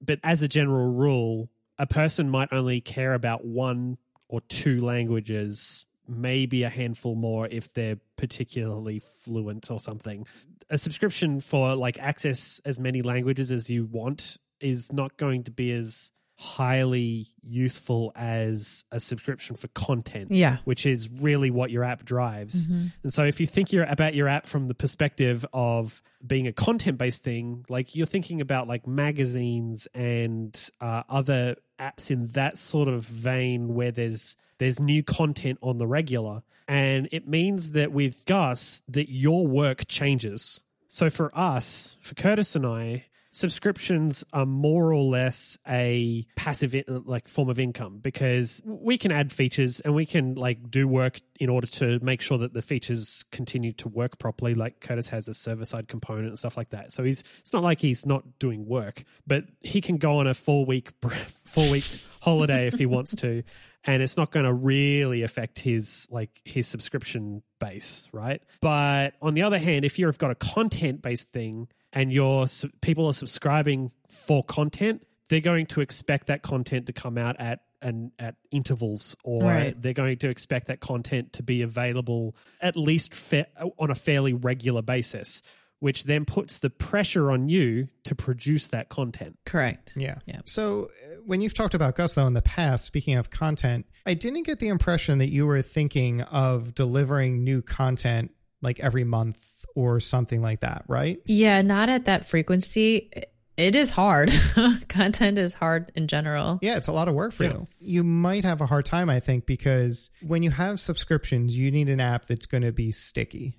But 0.00 0.18
as 0.22 0.42
a 0.42 0.48
general 0.48 0.92
rule, 0.92 1.50
a 1.78 1.86
person 1.86 2.30
might 2.30 2.52
only 2.52 2.80
care 2.80 3.14
about 3.14 3.44
one 3.44 3.98
or 4.28 4.40
two 4.42 4.84
languages, 4.84 5.86
maybe 6.08 6.62
a 6.62 6.68
handful 6.68 7.14
more 7.14 7.46
if 7.50 7.72
they're 7.72 7.98
particularly 8.16 8.98
fluent 8.98 9.70
or 9.70 9.80
something. 9.80 10.26
A 10.70 10.78
subscription 10.78 11.40
for 11.40 11.74
like 11.74 11.98
access 12.00 12.60
as 12.64 12.78
many 12.78 13.02
languages 13.02 13.50
as 13.50 13.68
you 13.70 13.84
want 13.84 14.36
is 14.60 14.92
not 14.92 15.16
going 15.16 15.44
to 15.44 15.50
be 15.50 15.72
as 15.72 16.10
highly 16.36 17.26
useful 17.42 18.12
as 18.16 18.84
a 18.90 18.98
subscription 18.98 19.54
for 19.56 19.68
content 19.68 20.30
Yeah. 20.32 20.58
which 20.64 20.84
is 20.84 21.08
really 21.22 21.50
what 21.50 21.70
your 21.70 21.84
app 21.84 22.04
drives. 22.04 22.66
And 22.68 22.92
so 23.12 23.24
if 23.24 23.40
you 23.40 23.46
think 23.46 23.72
you're 23.72 23.84
about 23.84 24.14
your 24.14 24.26
app 24.28 24.46
from 24.46 24.66
the 24.66 24.74
perspective 24.74 25.46
of 25.52 26.02
being 26.26 26.46
a 26.46 26.52
content 26.52 26.98
based 26.98 27.22
thing, 27.22 27.64
like 27.68 27.94
you're 27.94 28.06
thinking 28.06 28.40
about 28.40 28.66
like 28.66 28.86
magazines 28.86 29.86
and 29.94 30.70
uh, 30.80 31.02
other 31.08 31.56
apps 31.80 32.10
in 32.10 32.26
that 32.28 32.58
sort 32.58 32.88
of 32.88 33.04
vein 33.06 33.74
where 33.74 33.90
there's 33.92 34.36
there's 34.64 34.80
new 34.80 35.02
content 35.02 35.58
on 35.60 35.76
the 35.76 35.86
regular. 35.86 36.42
And 36.66 37.06
it 37.12 37.28
means 37.28 37.72
that 37.72 37.92
with 37.92 38.24
Gus 38.24 38.82
that 38.88 39.12
your 39.12 39.46
work 39.46 39.86
changes. 39.86 40.62
So 40.86 41.10
for 41.10 41.30
us, 41.36 41.98
for 42.00 42.14
Curtis 42.14 42.56
and 42.56 42.64
I, 42.64 43.04
subscriptions 43.30 44.24
are 44.32 44.46
more 44.46 44.94
or 44.94 45.02
less 45.02 45.58
a 45.68 46.24
passive 46.36 46.74
like 46.86 47.28
form 47.28 47.50
of 47.50 47.58
income 47.58 47.98
because 47.98 48.62
we 48.64 48.96
can 48.96 49.10
add 49.10 49.32
features 49.32 49.80
and 49.80 49.92
we 49.92 50.06
can 50.06 50.36
like 50.36 50.70
do 50.70 50.86
work 50.86 51.20
in 51.40 51.50
order 51.50 51.66
to 51.66 51.98
make 52.00 52.22
sure 52.22 52.38
that 52.38 52.54
the 52.54 52.62
features 52.62 53.24
continue 53.32 53.72
to 53.72 53.88
work 53.88 54.18
properly 54.18 54.54
like 54.54 54.78
Curtis 54.78 55.08
has 55.08 55.26
a 55.26 55.34
server 55.34 55.64
side 55.64 55.88
component 55.88 56.28
and 56.28 56.38
stuff 56.38 56.56
like 56.56 56.70
that 56.70 56.92
so 56.92 57.02
he's 57.02 57.24
it's 57.40 57.52
not 57.52 57.64
like 57.64 57.80
he's 57.80 58.06
not 58.06 58.38
doing 58.38 58.66
work 58.66 59.02
but 59.26 59.42
he 59.62 59.80
can 59.80 59.96
go 59.96 60.18
on 60.18 60.28
a 60.28 60.34
4 60.34 60.64
week 60.64 60.92
4 61.02 61.72
week 61.72 61.84
holiday 62.20 62.68
if 62.68 62.74
he 62.74 62.86
wants 62.86 63.16
to 63.16 63.42
and 63.86 64.02
it's 64.02 64.16
not 64.16 64.30
going 64.30 64.46
to 64.46 64.52
really 64.52 65.22
affect 65.22 65.58
his 65.58 66.06
like 66.10 66.40
his 66.44 66.66
subscription 66.66 67.42
base 67.58 68.08
right 68.12 68.42
but 68.60 69.14
on 69.22 69.34
the 69.34 69.42
other 69.42 69.58
hand 69.58 69.84
if 69.84 69.98
you've 69.98 70.18
got 70.18 70.30
a 70.30 70.34
content 70.34 71.02
based 71.02 71.30
thing 71.32 71.68
and 71.92 72.12
your 72.12 72.46
people 72.80 73.06
are 73.06 73.12
subscribing 73.12 73.92
for 74.08 74.42
content, 74.42 75.06
they're 75.30 75.40
going 75.40 75.64
to 75.66 75.80
expect 75.80 76.26
that 76.26 76.42
content 76.42 76.86
to 76.86 76.92
come 76.92 77.16
out 77.16 77.36
at 77.38 77.60
and 77.80 78.10
at 78.18 78.34
intervals, 78.50 79.14
or 79.22 79.44
Right. 79.44 79.80
they're 79.80 79.92
going 79.92 80.16
to 80.18 80.28
expect 80.28 80.66
that 80.66 80.80
content 80.80 81.34
to 81.34 81.42
be 81.44 81.62
available 81.62 82.34
at 82.60 82.76
least 82.76 83.14
fa- 83.14 83.46
on 83.78 83.90
a 83.90 83.94
fairly 83.94 84.32
regular 84.32 84.82
basis, 84.82 85.42
which 85.84 86.04
then 86.04 86.24
puts 86.24 86.60
the 86.60 86.70
pressure 86.70 87.30
on 87.30 87.46
you 87.50 87.86
to 88.04 88.14
produce 88.14 88.68
that 88.68 88.88
content. 88.88 89.36
Correct. 89.44 89.92
Yeah. 89.94 90.14
Yeah. 90.24 90.40
So 90.46 90.84
uh, 91.04 91.16
when 91.26 91.42
you've 91.42 91.52
talked 91.52 91.74
about 91.74 91.94
Gus 91.94 92.14
though 92.14 92.26
in 92.26 92.32
the 92.32 92.40
past, 92.40 92.86
speaking 92.86 93.16
of 93.16 93.28
content, 93.28 93.84
I 94.06 94.14
didn't 94.14 94.44
get 94.44 94.60
the 94.60 94.68
impression 94.68 95.18
that 95.18 95.28
you 95.28 95.46
were 95.46 95.60
thinking 95.60 96.22
of 96.22 96.74
delivering 96.74 97.44
new 97.44 97.60
content 97.60 98.30
like 98.62 98.80
every 98.80 99.04
month 99.04 99.66
or 99.74 100.00
something 100.00 100.40
like 100.40 100.60
that, 100.60 100.84
right? 100.88 101.20
Yeah. 101.26 101.60
Not 101.60 101.90
at 101.90 102.06
that 102.06 102.24
frequency. 102.24 103.10
It 103.56 103.76
is 103.76 103.90
hard. 103.90 104.32
Content 104.88 105.38
is 105.38 105.54
hard 105.54 105.92
in 105.94 106.08
general. 106.08 106.58
Yeah, 106.60 106.76
it's 106.76 106.88
a 106.88 106.92
lot 106.92 107.06
of 107.06 107.14
work 107.14 107.32
for 107.32 107.44
Yeah. 107.44 107.52
you. 107.52 107.68
You 107.78 108.02
might 108.02 108.42
have 108.44 108.60
a 108.60 108.66
hard 108.66 108.84
time, 108.84 109.08
I 109.08 109.20
think, 109.20 109.46
because 109.46 110.10
when 110.22 110.42
you 110.42 110.50
have 110.50 110.80
subscriptions, 110.80 111.56
you 111.56 111.70
need 111.70 111.88
an 111.88 112.00
app 112.00 112.26
that's 112.26 112.46
going 112.46 112.62
to 112.64 112.72
be 112.72 112.90
sticky. 112.90 113.56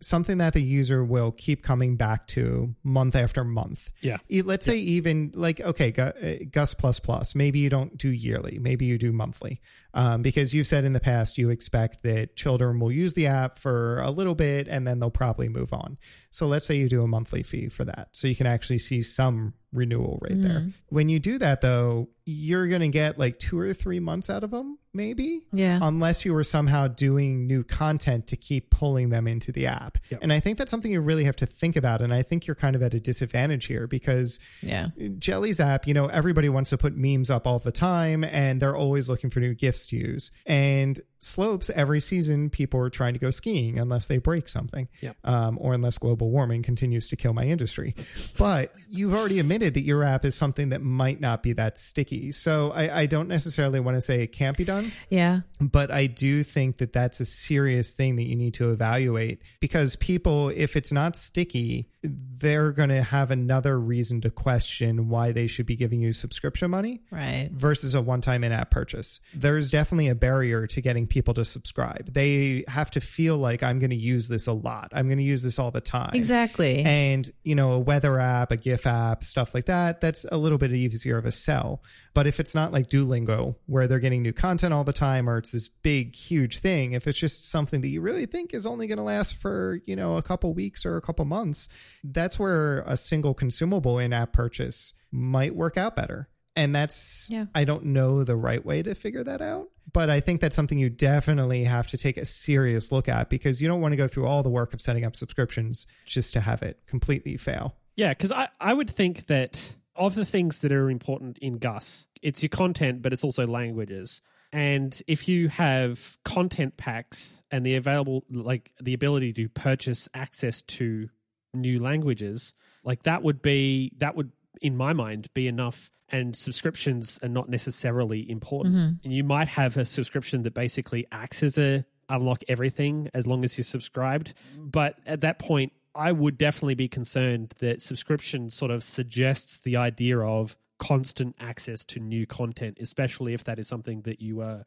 Something 0.00 0.38
that 0.38 0.52
the 0.52 0.62
user 0.62 1.02
will 1.04 1.32
keep 1.32 1.62
coming 1.62 1.96
back 1.96 2.26
to 2.28 2.74
month 2.84 3.16
after 3.16 3.42
month. 3.44 3.90
Yeah. 4.02 4.18
Let's 4.44 4.66
say 4.66 4.76
even 4.76 5.32
like 5.34 5.60
okay, 5.60 5.92
uh, 5.96 6.44
Gus 6.50 6.74
plus 6.74 7.00
plus. 7.00 7.34
Maybe 7.34 7.58
you 7.60 7.70
don't 7.70 7.96
do 7.96 8.10
yearly. 8.10 8.58
Maybe 8.58 8.84
you 8.84 8.98
do 8.98 9.12
monthly, 9.12 9.60
um, 9.94 10.22
because 10.22 10.54
you've 10.54 10.66
said 10.66 10.84
in 10.84 10.92
the 10.92 11.00
past 11.00 11.38
you 11.38 11.50
expect 11.50 12.02
that 12.02 12.36
children 12.36 12.80
will 12.80 12.92
use 12.92 13.14
the 13.14 13.26
app 13.26 13.58
for 13.58 14.00
a 14.00 14.10
little 14.10 14.34
bit 14.34 14.68
and 14.68 14.86
then 14.86 14.98
they'll 14.98 15.10
probably 15.10 15.48
move 15.48 15.72
on. 15.72 15.98
So 16.30 16.46
let's 16.46 16.66
say 16.66 16.76
you 16.76 16.88
do 16.88 17.02
a 17.02 17.08
monthly 17.08 17.42
fee 17.42 17.68
for 17.68 17.84
that, 17.84 18.08
so 18.12 18.28
you 18.28 18.36
can 18.36 18.46
actually 18.46 18.78
see 18.78 19.02
some 19.02 19.54
renewal 19.72 20.18
right 20.20 20.40
there. 20.40 20.60
Mm. 20.60 20.72
When 20.88 21.08
you 21.08 21.18
do 21.18 21.38
that 21.38 21.60
though, 21.60 22.08
you're 22.24 22.68
going 22.68 22.82
to 22.82 22.88
get 22.88 23.18
like 23.18 23.38
2 23.38 23.58
or 23.58 23.72
3 23.72 23.98
months 24.00 24.30
out 24.30 24.44
of 24.44 24.50
them 24.50 24.78
maybe 24.94 25.40
Yeah. 25.52 25.78
unless 25.82 26.24
you 26.24 26.34
were 26.34 26.44
somehow 26.44 26.86
doing 26.86 27.46
new 27.46 27.64
content 27.64 28.26
to 28.28 28.36
keep 28.36 28.70
pulling 28.70 29.08
them 29.08 29.26
into 29.26 29.50
the 29.50 29.66
app. 29.66 29.98
Yep. 30.10 30.20
And 30.22 30.32
I 30.32 30.38
think 30.38 30.58
that's 30.58 30.70
something 30.70 30.92
you 30.92 31.00
really 31.00 31.24
have 31.24 31.36
to 31.36 31.46
think 31.46 31.74
about 31.76 32.00
and 32.02 32.12
I 32.12 32.22
think 32.22 32.46
you're 32.46 32.54
kind 32.54 32.76
of 32.76 32.82
at 32.82 32.92
a 32.94 33.00
disadvantage 33.00 33.64
here 33.66 33.86
because 33.86 34.38
yeah. 34.60 34.88
Jelly's 35.18 35.58
app, 35.60 35.86
you 35.86 35.94
know, 35.94 36.06
everybody 36.06 36.48
wants 36.48 36.70
to 36.70 36.78
put 36.78 36.94
memes 36.96 37.30
up 37.30 37.46
all 37.46 37.58
the 37.58 37.72
time 37.72 38.22
and 38.24 38.60
they're 38.60 38.76
always 38.76 39.08
looking 39.08 39.30
for 39.30 39.40
new 39.40 39.54
GIFs 39.54 39.86
to 39.88 39.96
use. 39.96 40.30
And 40.46 41.00
slopes, 41.24 41.70
every 41.70 42.00
season, 42.00 42.50
people 42.50 42.80
are 42.80 42.90
trying 42.90 43.12
to 43.14 43.18
go 43.20 43.30
skiing 43.30 43.78
unless 43.78 44.06
they 44.06 44.18
break 44.18 44.48
something 44.48 44.88
Yep. 45.00 45.16
um, 45.24 45.56
or 45.60 45.72
unless 45.72 45.96
global 45.98 46.30
warming 46.30 46.62
continues 46.62 47.08
to 47.10 47.16
kill 47.16 47.32
my 47.32 47.44
industry. 47.44 47.94
But 48.36 48.74
you've 48.90 49.14
already 49.14 49.38
admitted 49.38 49.74
that 49.74 49.82
your 49.82 50.02
app 50.02 50.24
is 50.24 50.34
something 50.34 50.70
that 50.70 50.82
might 50.82 51.20
not 51.20 51.42
be 51.42 51.52
that 51.54 51.78
sticky. 51.78 52.32
So 52.32 52.72
I, 52.72 53.02
I 53.02 53.06
don't 53.06 53.28
necessarily 53.28 53.78
want 53.80 53.96
to 53.96 54.00
say 54.00 54.22
it 54.22 54.32
can't 54.32 54.56
be 54.56 54.64
done 54.64 54.90
Yeah. 55.10 55.40
but 55.60 55.90
I 55.90 56.06
do 56.06 56.42
think 56.42 56.78
that 56.78 56.92
that's 56.92 57.20
a 57.20 57.24
serious 57.24 57.92
thing 57.92 58.16
that 58.16 58.24
you 58.24 58.34
need 58.34 58.54
to 58.54 58.70
evaluate 58.70 59.42
because 59.60 59.96
people, 59.96 60.48
if 60.48 60.76
it's 60.76 60.92
not 60.92 61.16
sticky, 61.16 61.88
they're 62.02 62.72
going 62.72 62.88
to 62.88 63.02
have 63.02 63.30
another 63.30 63.78
reason 63.78 64.20
to 64.22 64.30
question 64.30 65.08
why 65.08 65.30
they 65.30 65.46
should 65.46 65.66
be 65.66 65.76
giving 65.76 66.00
you 66.00 66.12
subscription 66.12 66.70
money 66.70 67.00
Right. 67.12 67.48
versus 67.52 67.94
a 67.94 68.02
one 68.02 68.20
time 68.20 68.42
in 68.42 68.50
app 68.50 68.70
purchase. 68.72 69.20
There's 69.32 69.70
definitely 69.70 70.08
a 70.08 70.14
barrier 70.16 70.66
to 70.66 70.80
getting 70.80 71.06
people 71.12 71.34
to 71.34 71.44
subscribe. 71.44 72.10
They 72.10 72.64
have 72.68 72.90
to 72.92 73.00
feel 73.00 73.36
like 73.36 73.62
I'm 73.62 73.78
going 73.78 73.90
to 73.90 73.96
use 73.96 74.28
this 74.28 74.46
a 74.46 74.52
lot, 74.52 74.88
I'm 74.92 75.06
going 75.08 75.18
to 75.18 75.24
use 75.24 75.42
this 75.42 75.58
all 75.58 75.70
the 75.70 75.82
time. 75.82 76.12
Exactly. 76.14 76.82
And, 76.82 77.30
you 77.44 77.54
know, 77.54 77.74
a 77.74 77.78
weather 77.78 78.18
app, 78.18 78.50
a 78.50 78.56
GIF 78.56 78.86
app, 78.86 79.22
stuff 79.22 79.54
like 79.54 79.66
that, 79.66 80.00
that's 80.00 80.24
a 80.32 80.38
little 80.38 80.56
bit 80.56 80.72
easier 80.72 81.18
of 81.18 81.26
a 81.26 81.32
sell. 81.32 81.82
But 82.14 82.26
if 82.26 82.40
it's 82.40 82.54
not 82.54 82.72
like 82.72 82.88
Duolingo, 82.88 83.56
where 83.66 83.86
they're 83.86 83.98
getting 83.98 84.22
new 84.22 84.32
content 84.32 84.72
all 84.72 84.84
the 84.84 84.92
time, 84.92 85.28
or 85.28 85.36
it's 85.36 85.50
this 85.50 85.68
big, 85.68 86.14
huge 86.14 86.60
thing, 86.60 86.92
if 86.92 87.06
it's 87.06 87.18
just 87.18 87.50
something 87.50 87.82
that 87.82 87.88
you 87.88 88.00
really 88.00 88.24
think 88.26 88.54
is 88.54 88.66
only 88.66 88.86
going 88.86 88.98
to 88.98 89.04
last 89.04 89.36
for, 89.36 89.80
you 89.84 89.94
know, 89.94 90.16
a 90.16 90.22
couple 90.22 90.54
weeks 90.54 90.86
or 90.86 90.96
a 90.96 91.02
couple 91.02 91.26
months, 91.26 91.68
that's 92.02 92.38
where 92.38 92.80
a 92.86 92.96
single 92.96 93.34
consumable 93.34 93.98
in 93.98 94.14
app 94.14 94.32
purchase 94.32 94.94
might 95.10 95.54
work 95.54 95.76
out 95.76 95.94
better. 95.94 96.30
And 96.54 96.74
that's, 96.74 97.28
Yeah. 97.30 97.46
I 97.54 97.64
don't 97.64 97.84
know 97.86 98.24
the 98.24 98.36
right 98.36 98.64
way 98.64 98.82
to 98.82 98.94
figure 98.94 99.24
that 99.24 99.40
out. 99.40 99.68
But 99.92 100.08
I 100.08 100.20
think 100.20 100.40
that's 100.40 100.56
something 100.56 100.78
you 100.78 100.88
definitely 100.88 101.64
have 101.64 101.88
to 101.88 101.98
take 101.98 102.16
a 102.16 102.24
serious 102.24 102.92
look 102.92 103.08
at 103.08 103.28
because 103.28 103.60
you 103.60 103.68
don't 103.68 103.80
want 103.80 103.92
to 103.92 103.96
go 103.96 104.08
through 104.08 104.26
all 104.26 104.42
the 104.42 104.50
work 104.50 104.72
of 104.72 104.80
setting 104.80 105.04
up 105.04 105.14
subscriptions 105.16 105.86
just 106.06 106.32
to 106.32 106.40
have 106.40 106.62
it 106.62 106.80
completely 106.86 107.36
fail. 107.36 107.76
Yeah, 107.96 108.10
because 108.10 108.32
I, 108.32 108.48
I 108.60 108.72
would 108.72 108.88
think 108.88 109.26
that 109.26 109.76
of 109.94 110.14
the 110.14 110.24
things 110.24 110.60
that 110.60 110.72
are 110.72 110.90
important 110.90 111.38
in 111.38 111.58
Gus, 111.58 112.08
it's 112.22 112.42
your 112.42 112.48
content, 112.48 113.02
but 113.02 113.12
it's 113.12 113.24
also 113.24 113.46
languages. 113.46 114.22
And 114.52 114.98
if 115.06 115.28
you 115.28 115.48
have 115.48 116.18
content 116.24 116.76
packs 116.76 117.42
and 117.50 117.64
the 117.64 117.76
available, 117.76 118.24
like 118.30 118.72
the 118.80 118.94
ability 118.94 119.32
to 119.34 119.48
purchase 119.48 120.08
access 120.14 120.62
to 120.62 121.08
new 121.54 121.78
languages, 121.80 122.54
like 122.84 123.04
that 123.04 123.22
would 123.22 123.40
be, 123.40 123.92
that 123.98 124.14
would, 124.14 124.32
in 124.60 124.76
my 124.76 124.92
mind, 124.92 125.28
be 125.34 125.48
enough. 125.48 125.90
And 126.12 126.36
subscriptions 126.36 127.18
are 127.22 127.28
not 127.28 127.48
necessarily 127.48 128.30
important. 128.30 128.76
Mm-hmm. 128.76 128.92
And 129.04 129.12
you 129.12 129.24
might 129.24 129.48
have 129.48 129.76
a 129.78 129.84
subscription 129.84 130.42
that 130.42 130.52
basically 130.54 131.06
acts 131.10 131.42
as 131.42 131.56
a 131.58 131.84
unlock 132.08 132.42
everything 132.48 133.08
as 133.14 133.26
long 133.26 133.44
as 133.44 133.56
you're 133.56 133.64
subscribed. 133.64 134.34
But 134.56 134.98
at 135.06 135.22
that 135.22 135.38
point, 135.38 135.72
I 135.94 136.12
would 136.12 136.38
definitely 136.38 136.74
be 136.74 136.88
concerned 136.88 137.54
that 137.58 137.82
subscription 137.82 138.50
sort 138.50 138.70
of 138.70 138.82
suggests 138.82 139.58
the 139.58 139.76
idea 139.76 140.18
of 140.18 140.56
constant 140.82 141.36
access 141.38 141.84
to 141.84 142.00
new 142.00 142.26
content, 142.26 142.76
especially 142.80 143.34
if 143.34 143.44
that 143.44 143.56
is 143.56 143.68
something 143.68 144.00
that 144.02 144.20
you 144.20 144.40
are 144.40 144.64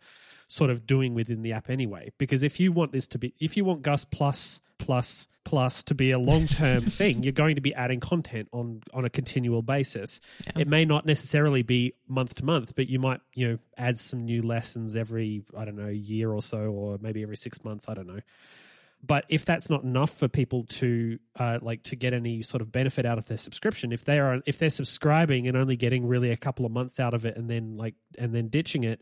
sort 0.48 0.70
of 0.70 0.88
doing 0.88 1.14
within 1.14 1.42
the 1.42 1.52
app 1.52 1.70
anyway. 1.70 2.10
Because 2.18 2.42
if 2.42 2.58
you 2.58 2.72
want 2.72 2.94
this 2.94 3.06
to 3.08 3.18
be, 3.18 3.34
if 3.42 3.58
you 3.58 3.66
want 3.66 3.82
Gus 3.82 4.06
Plus 4.06 4.62
Plus 4.78 5.28
Plus 5.44 5.84
to 5.84 5.94
be 5.94 6.12
a 6.12 6.18
long 6.18 6.48
term 6.48 6.82
thing, 7.00 7.22
you're 7.22 7.34
going 7.34 7.56
to 7.56 7.62
be 7.62 7.76
adding 7.76 8.00
content 8.00 8.48
on 8.54 8.82
on 8.94 9.04
a 9.04 9.10
continual 9.10 9.62
basis. 9.62 10.22
It 10.56 10.70
may 10.70 10.86
not 10.86 11.06
necessarily 11.06 11.64
be 11.64 11.96
month 12.08 12.36
to 12.36 12.46
month, 12.46 12.76
but 12.76 12.88
you 12.88 12.98
might 12.98 13.20
you 13.34 13.50
know 13.50 13.58
add 13.78 13.98
some 13.98 14.24
new 14.24 14.42
lessons 14.42 14.96
every 14.96 15.44
I 15.58 15.66
don't 15.66 15.76
know 15.76 15.90
year 15.90 16.32
or 16.32 16.42
so, 16.42 16.72
or 16.72 16.98
maybe 17.02 17.24
every 17.24 17.38
six 17.38 17.62
months. 17.66 17.90
I 17.90 17.94
don't 17.94 18.08
know 18.08 18.22
but 19.06 19.26
if 19.30 19.46
that's 19.46 19.70
not 19.70 19.84
enough 19.84 20.18
for 20.18 20.28
people 20.28 20.64
to 20.66 21.20
uh, 21.38 21.60
like 21.62 21.84
to 21.84 21.96
get 21.96 22.14
any 22.14 22.42
sort 22.42 22.62
of 22.62 22.72
benefit 22.72 23.06
out 23.06 23.18
of 23.18 23.28
their 23.28 23.38
subscription 23.38 23.92
if 23.92 24.06
they 24.06 24.20
are 24.20 24.42
if 24.46 24.58
they're 24.58 24.70
subscribing 24.70 25.48
and 25.48 25.56
only 25.58 25.76
getting 25.76 26.08
really 26.08 26.32
a 26.32 26.38
couple 26.38 26.66
of 26.66 26.72
months 26.72 27.00
out 27.00 27.14
of 27.14 27.26
it 27.26 27.36
and 27.38 27.50
then 27.50 27.76
like 27.78 27.96
and 28.18 28.34
then 28.34 28.48
ditching 28.48 28.84
it 28.84 29.02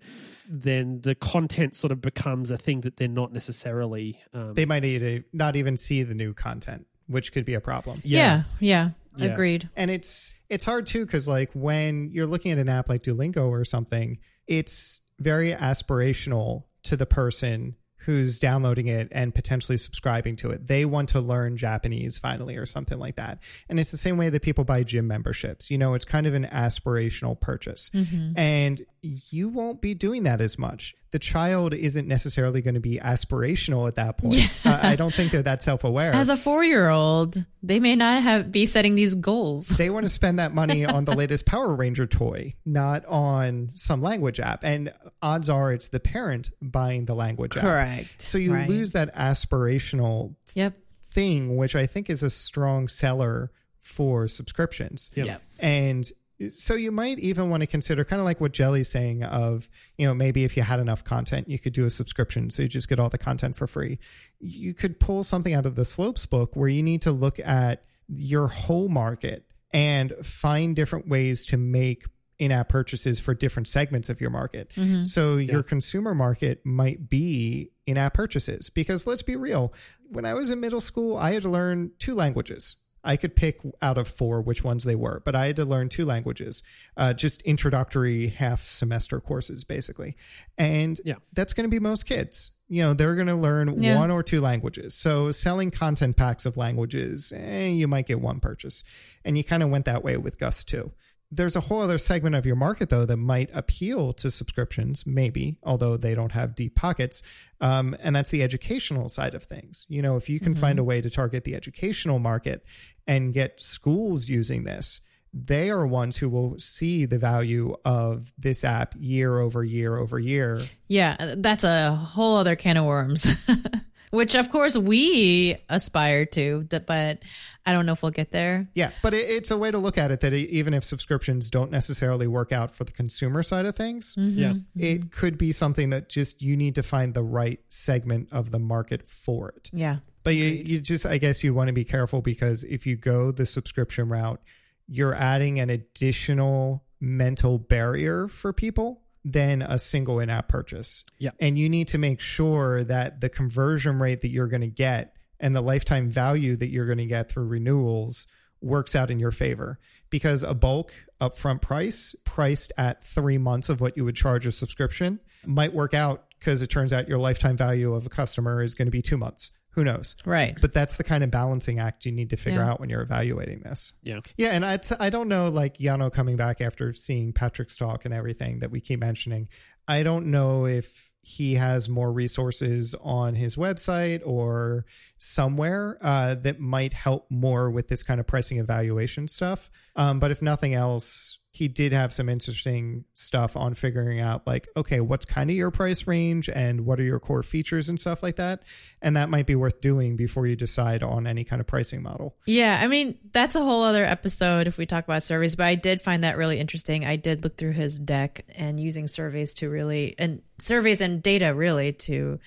then 0.49 0.99
the 1.01 1.15
content 1.15 1.75
sort 1.75 1.91
of 1.91 2.01
becomes 2.01 2.51
a 2.51 2.57
thing 2.57 2.81
that 2.81 2.97
they're 2.97 3.07
not 3.07 3.31
necessarily 3.31 4.19
um, 4.33 4.53
They 4.53 4.65
might 4.65 4.83
even- 4.83 5.23
not 5.33 5.55
even 5.55 5.77
see 5.77 6.03
the 6.03 6.13
new 6.15 6.33
content, 6.33 6.87
which 7.07 7.31
could 7.31 7.45
be 7.45 7.53
a 7.53 7.61
problem. 7.61 7.97
yeah. 8.03 8.43
Yeah. 8.59 8.89
Yeah. 9.15 9.25
Agreed. 9.27 9.69
And 9.75 9.91
it's 9.91 10.33
it's 10.49 10.65
hard 10.65 10.87
too 10.87 11.05
because 11.05 11.27
like 11.27 11.51
when 11.53 12.09
you're 12.11 12.25
looking 12.27 12.51
at 12.51 12.57
an 12.57 12.67
app 12.67 12.89
like 12.89 13.03
Duolingo 13.03 13.47
or 13.47 13.63
something, 13.63 14.17
it's 14.47 15.01
very 15.19 15.51
aspirational 15.53 16.63
to 16.83 16.97
the 16.97 17.05
person 17.05 17.75
who's 18.05 18.39
downloading 18.39 18.87
it 18.87 19.07
and 19.11 19.33
potentially 19.33 19.77
subscribing 19.77 20.35
to 20.37 20.51
it. 20.51 20.67
They 20.67 20.85
want 20.85 21.09
to 21.09 21.21
learn 21.21 21.57
Japanese 21.57 22.17
finally 22.17 22.57
or 22.57 22.65
something 22.65 22.99
like 22.99 23.15
that. 23.15 23.39
And 23.69 23.79
it's 23.79 23.91
the 23.91 23.97
same 23.97 24.17
way 24.17 24.29
that 24.29 24.41
people 24.41 24.63
buy 24.63 24.83
gym 24.83 25.07
memberships. 25.07 25.71
You 25.71 25.77
know, 25.77 25.93
it's 25.93 26.05
kind 26.05 26.27
of 26.27 26.33
an 26.33 26.45
aspirational 26.45 27.39
purchase. 27.39 27.89
Mm-hmm. 27.93 28.37
And 28.37 28.85
you 29.01 29.49
won't 29.49 29.81
be 29.81 29.93
doing 29.93 30.23
that 30.23 30.41
as 30.41 30.59
much. 30.59 30.95
The 31.13 31.19
child 31.19 31.73
isn't 31.73 32.08
necessarily 32.08 32.62
going 32.62 32.73
to 32.73 32.80
be 32.80 32.97
aspirational 32.97 33.88
at 33.88 33.95
that 33.95 34.17
point. 34.17 34.36
Uh, 34.65 34.80
I 34.82 34.95
don't 34.95 35.13
think 35.13 35.32
they're 35.32 35.41
that 35.43 35.62
self 35.62 35.84
aware. 35.84 36.13
As 36.13 36.30
a 36.30 36.38
four 36.38 36.63
year 36.63 36.89
old, 36.89 37.36
they 37.62 37.80
may 37.82 37.95
not 37.95 38.23
have 38.23 38.49
be 38.52 38.65
setting 38.65 38.95
these 38.95 39.13
goals. 39.13 39.67
they 39.67 39.89
want 39.89 40.06
to 40.06 40.10
spend 40.19 40.39
that 40.39 40.54
money 40.54 40.86
on 40.86 41.04
the 41.06 41.13
latest 41.15 41.45
Power 41.45 41.76
Ranger 41.76 42.08
toy, 42.08 42.54
not 42.65 43.06
on 43.06 43.69
some 43.73 44.02
language 44.02 44.39
app. 44.39 44.63
And 44.63 44.91
odds 45.21 45.49
are 45.49 45.71
it's 45.73 45.89
the 45.89 45.99
parent 45.99 46.49
buying 46.62 47.06
the 47.06 47.13
language 47.13 47.56
app. 47.58 47.63
Correct. 47.63 48.21
So 48.21 48.38
you 48.38 48.54
Right. 48.54 48.69
lose 48.69 48.93
that 48.93 49.13
aspirational 49.15 50.36
Yep. 50.56 50.78
thing, 51.02 51.58
which 51.58 51.76
I 51.76 51.86
think 51.86 52.10
is 52.10 52.23
a 52.23 52.30
strong 52.30 52.88
seller 52.88 53.52
for 53.80 54.28
subscriptions. 54.28 55.12
Yep. 55.15 55.26
Yep. 55.28 55.41
And 55.60 56.12
so 56.49 56.73
you 56.73 56.91
might 56.91 57.19
even 57.19 57.49
want 57.49 57.61
to 57.61 57.67
consider 57.67 58.03
kind 58.03 58.19
of 58.19 58.25
like 58.25 58.41
what 58.41 58.51
Jelly's 58.51 58.89
saying 58.89 59.23
of, 59.23 59.69
you 59.97 60.07
know, 60.07 60.13
maybe 60.13 60.43
if 60.43 60.57
you 60.57 60.63
had 60.63 60.79
enough 60.79 61.03
content, 61.03 61.47
you 61.47 61.59
could 61.59 61.73
do 61.73 61.85
a 61.85 61.89
subscription. 61.89 62.49
So 62.49 62.63
you 62.63 62.67
just 62.67 62.89
get 62.89 62.99
all 62.99 63.09
the 63.09 63.17
content 63.17 63.55
for 63.55 63.67
free. 63.67 63.99
You 64.39 64.73
could 64.73 64.99
pull 64.99 65.23
something 65.23 65.53
out 65.53 65.65
of 65.65 65.75
the 65.75 65.85
slopes 65.85 66.25
book 66.25 66.55
where 66.55 66.69
you 66.69 66.83
need 66.83 67.01
to 67.03 67.11
look 67.11 67.39
at 67.39 67.85
your 68.07 68.47
whole 68.47 68.89
market 68.89 69.45
and 69.71 70.13
find 70.21 70.75
different 70.75 71.07
ways 71.07 71.45
to 71.47 71.57
make 71.57 72.05
in-app 72.39 72.67
purchases 72.67 73.19
for 73.19 73.33
different 73.33 73.67
segments 73.67 74.09
of 74.09 74.19
your 74.19 74.29
market. 74.29 74.71
Mm-hmm. 74.75 75.05
So 75.05 75.37
your 75.37 75.63
consumer 75.63 76.13
market 76.13 76.65
might 76.65 77.09
be 77.09 77.71
in-app 77.85 78.15
purchases 78.15 78.69
because 78.69 79.07
let's 79.07 79.21
be 79.21 79.35
real, 79.35 79.71
when 80.09 80.25
I 80.25 80.33
was 80.33 80.49
in 80.49 80.59
middle 80.59 80.81
school, 80.81 81.15
I 81.15 81.31
had 81.31 81.43
to 81.43 81.49
learn 81.49 81.91
two 81.99 82.15
languages. 82.15 82.75
I 83.03 83.17
could 83.17 83.35
pick 83.35 83.59
out 83.81 83.97
of 83.97 84.07
four 84.07 84.41
which 84.41 84.63
ones 84.63 84.83
they 84.83 84.95
were, 84.95 85.21
but 85.25 85.35
I 85.35 85.47
had 85.47 85.55
to 85.57 85.65
learn 85.65 85.89
two 85.89 86.05
languages, 86.05 86.63
uh, 86.95 87.13
just 87.13 87.41
introductory 87.41 88.27
half 88.27 88.65
semester 88.65 89.19
courses, 89.19 89.63
basically. 89.63 90.15
And 90.57 90.99
Yeah. 91.03 91.15
that's 91.33 91.53
going 91.53 91.65
to 91.65 91.71
be 91.71 91.79
most 91.79 92.05
kids. 92.05 92.51
You 92.69 92.81
know, 92.83 92.93
they're 92.93 93.15
going 93.15 93.27
to 93.27 93.35
learn 93.35 93.81
Yeah. 93.81 93.97
one 93.99 94.09
or 94.09 94.23
two 94.23 94.39
languages. 94.41 94.95
So 94.95 95.31
selling 95.31 95.69
content 95.69 96.15
packs 96.15 96.45
of 96.45 96.55
languages, 96.57 97.33
eh, 97.35 97.67
you 97.67 97.87
might 97.87 98.07
get 98.07 98.21
one 98.21 98.39
purchase. 98.39 98.83
And 99.25 99.37
you 99.37 99.43
kind 99.43 99.61
of 99.63 99.69
went 99.69 99.85
that 99.85 100.03
way 100.03 100.17
with 100.17 100.37
Gus 100.39 100.63
too. 100.63 100.91
There's 101.35 101.55
a 101.55 101.61
whole 101.61 101.81
other 101.81 101.97
segment 101.97 102.35
of 102.35 102.45
your 102.45 102.55
market 102.55 102.89
though 102.89 103.05
that 103.05 103.17
might 103.17 103.49
appeal 103.53 104.13
to 104.13 104.29
subscriptions, 104.29 105.05
maybe, 105.07 105.57
although 105.63 105.97
they 105.97 106.13
don't 106.15 106.31
have 106.31 106.55
deep 106.55 106.75
pockets. 106.75 107.23
Um, 107.59 107.95
and 107.99 108.15
that's 108.15 108.29
the 108.29 108.43
educational 108.43 109.09
side 109.09 109.33
of 109.33 109.43
things. 109.43 109.85
You 109.89 110.01
know, 110.01 110.17
if 110.17 110.29
you 110.29 110.39
can 110.39 110.53
find 110.55 110.79
a 110.79 110.83
way 110.83 111.01
to 111.01 111.09
target 111.09 111.43
the 111.43 111.55
educational 111.55 112.19
market 112.19 112.65
and 113.07 113.33
get 113.33 113.61
schools 113.61 114.29
using 114.29 114.63
this, 114.63 115.01
they 115.33 115.71
are 115.71 115.85
ones 115.85 116.17
who 116.17 116.29
will 116.29 116.59
see 116.59 117.05
the 117.05 117.17
value 117.17 117.75
of 117.83 118.31
this 118.37 118.63
app 118.63 118.93
year 118.99 119.39
over 119.39 119.63
year 119.63 119.97
over 119.97 120.19
year. 120.19 120.59
Yeah, 120.87 121.35
that's 121.37 121.63
a 121.63 121.95
whole 121.95 122.37
other 122.37 122.55
can 122.55 122.77
of 122.77 122.85
worms, 122.85 123.25
which 124.13 124.36
of 124.36 124.52
course 124.52 124.78
we 124.78 125.56
aspire 125.69 126.23
to, 126.28 126.67
but 126.69 127.23
I 127.65 127.73
don't 127.73 127.88
know 127.88 127.93
if 127.93 128.04
we'll 128.04 128.12
get 128.12 128.32
there. 128.32 128.67
Yeah, 128.76 128.91
but 129.02 129.15
it, 129.15 129.28
it's 129.28 129.49
a 129.49 129.58
way 129.58 129.71
to 129.71 129.80
look 129.80 129.97
at 129.97 130.12
it 130.12 130.19
that 130.19 130.34
even 130.34 130.76
if 130.76 130.84
subscriptions 130.84 131.49
don't 131.49 131.71
necessarily 131.71 132.28
work 132.28 132.52
out 132.52 132.69
for 132.69 132.84
the 132.84 132.91
consumer 132.91 133.41
side 133.41 133.65
of 133.65 133.76
things, 133.76 134.15
mm-hmm. 134.15 134.38
yeah 134.38 134.49
mm-hmm. 134.49 134.80
it 134.80 135.12
could 135.12 135.39
be 135.39 135.52
something 135.52 135.89
that 135.89 136.10
just 136.10 136.43
you 136.43 136.56
need 136.56 136.76
to 136.76 136.84
find 136.84 137.15
the 137.15 137.23
right 137.23 137.60
segment 137.69 138.30
of 138.32 138.52
the 138.52 138.60
market 138.60 139.08
for 139.08 139.49
it. 139.49 139.71
Yeah. 139.73 139.97
But 140.21 140.36
you, 140.36 140.45
you 140.45 140.80
just, 140.80 141.08
I 141.08 141.17
guess 141.17 141.43
you 141.43 141.56
want 141.56 141.67
to 141.67 141.73
be 141.73 141.84
careful 141.84 142.21
because 142.21 142.63
if 142.63 142.86
you 142.86 142.95
go 142.95 143.32
the 143.32 143.47
subscription 143.47 144.10
route, 144.10 144.41
you're 144.88 145.15
adding 145.15 145.60
an 145.60 145.71
additional 145.71 146.84
mental 147.02 147.58
barrier 147.58 148.28
for 148.28 148.54
people 148.54 149.02
than 149.25 149.62
a 149.62 149.77
single 149.77 150.19
in 150.19 150.29
app 150.29 150.49
purchase. 150.49 151.05
Yeah. 151.17 151.31
And 151.39 151.57
you 151.57 151.69
need 151.69 151.88
to 151.89 151.97
make 151.97 152.19
sure 152.19 152.83
that 152.83 153.21
the 153.21 153.29
conversion 153.29 153.99
rate 153.99 154.21
that 154.21 154.29
you're 154.29 154.47
going 154.47 154.62
to 154.62 154.67
get 154.67 155.15
and 155.39 155.55
the 155.55 155.62
lifetime 155.62 156.09
value 156.09 156.55
that 156.57 156.69
you're 156.69 156.86
going 156.86 156.97
to 156.97 157.05
get 157.05 157.31
through 157.31 157.45
renewals 157.45 158.27
works 158.62 158.95
out 158.95 159.12
in 159.12 159.19
your 159.19 159.31
favor 159.31 159.79
because 160.09 160.43
a 160.43 160.53
bulk 160.53 160.93
upfront 161.19 161.62
price 161.62 162.15
priced 162.23 162.71
at 162.77 163.03
three 163.03 163.38
months 163.38 163.69
of 163.69 163.81
what 163.81 163.97
you 163.97 164.05
would 164.05 164.15
charge 164.15 164.45
a 164.45 164.51
subscription 164.51 165.19
might 165.45 165.73
work 165.73 165.93
out 165.93 166.25
because 166.39 166.62
it 166.62 166.67
turns 166.67 166.93
out 166.93 167.07
your 167.07 167.17
lifetime 167.17 167.57
value 167.57 167.93
of 167.93 168.05
a 168.05 168.09
customer 168.09 168.62
is 168.62 168.75
going 168.75 168.88
to 168.88 168.91
be 168.91 169.01
two 169.01 169.17
months. 169.17 169.51
Who 169.73 169.83
knows? 169.83 170.15
Right. 170.25 170.55
But 170.59 170.73
that's 170.73 170.97
the 170.97 171.03
kind 171.03 171.23
of 171.23 171.31
balancing 171.31 171.79
act 171.79 172.05
you 172.05 172.12
need 172.12 172.29
to 172.29 172.36
figure 172.38 172.59
Yeah. 172.62 172.69
out 172.71 172.79
when 172.79 172.89
you're 172.89 173.01
evaluating 173.01 173.62
this. 173.62 173.93
Yeah. 174.03 174.19
Yeah, 174.38 174.49
and 174.49 174.63
I, 174.65 174.79
I 174.99 175.09
don't 175.09 175.27
know, 175.27 175.49
like 175.49 175.77
Yano 175.77 176.12
coming 176.13 176.36
back 176.36 176.62
after 176.62 176.93
seeing 176.93 177.33
Patrick's 177.33 177.75
talk 177.77 178.05
and 178.05 178.13
everything 178.13 178.59
that 178.59 178.69
we 178.71 178.81
keep 178.81 178.99
mentioning. 178.99 179.47
I 179.88 180.03
don't 180.03 180.27
know 180.27 180.65
if 180.67 181.12
he 181.25 181.55
has 181.55 181.88
more 181.89 182.12
resources 182.12 182.93
on 183.01 183.33
his 183.36 183.55
website 183.55 184.21
or 184.25 184.86
somewhere 185.17 185.97
uh, 186.01 186.36
that 186.36 186.59
might 186.59 186.93
help 186.93 187.31
more 187.31 187.71
with 187.71 187.88
this 187.88 188.03
kind 188.03 188.19
of 188.19 188.27
pricing 188.27 188.59
evaluation 188.59 189.27
stuff. 189.27 189.71
Um, 189.95 190.19
but 190.19 190.31
if 190.31 190.41
nothing 190.41 190.73
else, 190.73 191.39
he 191.55 191.67
did 191.67 191.93
have 191.93 192.11
some 192.11 192.29
interesting 192.29 193.05
stuff 193.13 193.55
on 193.55 193.75
figuring 193.75 194.19
out, 194.19 194.47
like, 194.47 194.67
okay, 194.75 194.99
what's 194.99 195.23
kind 195.23 195.51
of 195.51 195.55
your 195.55 195.69
price 195.69 196.07
range 196.07 196.49
and 196.49 196.81
what 196.81 196.99
are 196.99 197.03
your 197.03 197.19
core 197.19 197.43
features 197.43 197.89
and 197.89 197.99
stuff 197.99 198.23
like 198.23 198.37
that. 198.37 198.63
And 199.03 199.15
that 199.17 199.29
might 199.29 199.45
be 199.45 199.53
worth 199.53 199.79
doing 199.79 200.15
before 200.15 200.47
you 200.47 200.55
decide 200.55 201.03
on 201.03 201.27
any 201.27 201.43
kind 201.43 201.59
of 201.59 201.67
pricing 201.67 202.01
model. 202.01 202.35
Yeah, 202.47 202.79
I 202.81 202.87
mean, 202.87 203.19
that's 203.31 203.55
a 203.55 203.61
whole 203.61 203.83
other 203.83 204.03
episode 204.03 204.65
if 204.65 204.79
we 204.79 204.87
talk 204.87 205.03
about 205.03 205.21
surveys, 205.21 205.55
but 205.55 205.67
I 205.67 205.75
did 205.75 206.01
find 206.01 206.23
that 206.23 206.37
really 206.37 206.59
interesting. 206.59 207.05
I 207.05 207.17
did 207.17 207.43
look 207.43 207.55
through 207.55 207.73
his 207.73 207.99
deck 207.99 208.45
and 208.57 208.79
using 208.79 209.07
surveys 209.07 209.53
to 209.55 209.69
really, 209.69 210.15
and 210.17 210.41
surveys 210.57 211.01
and 211.01 211.21
data 211.21 211.53
really 211.53 211.93
to, 211.93 212.39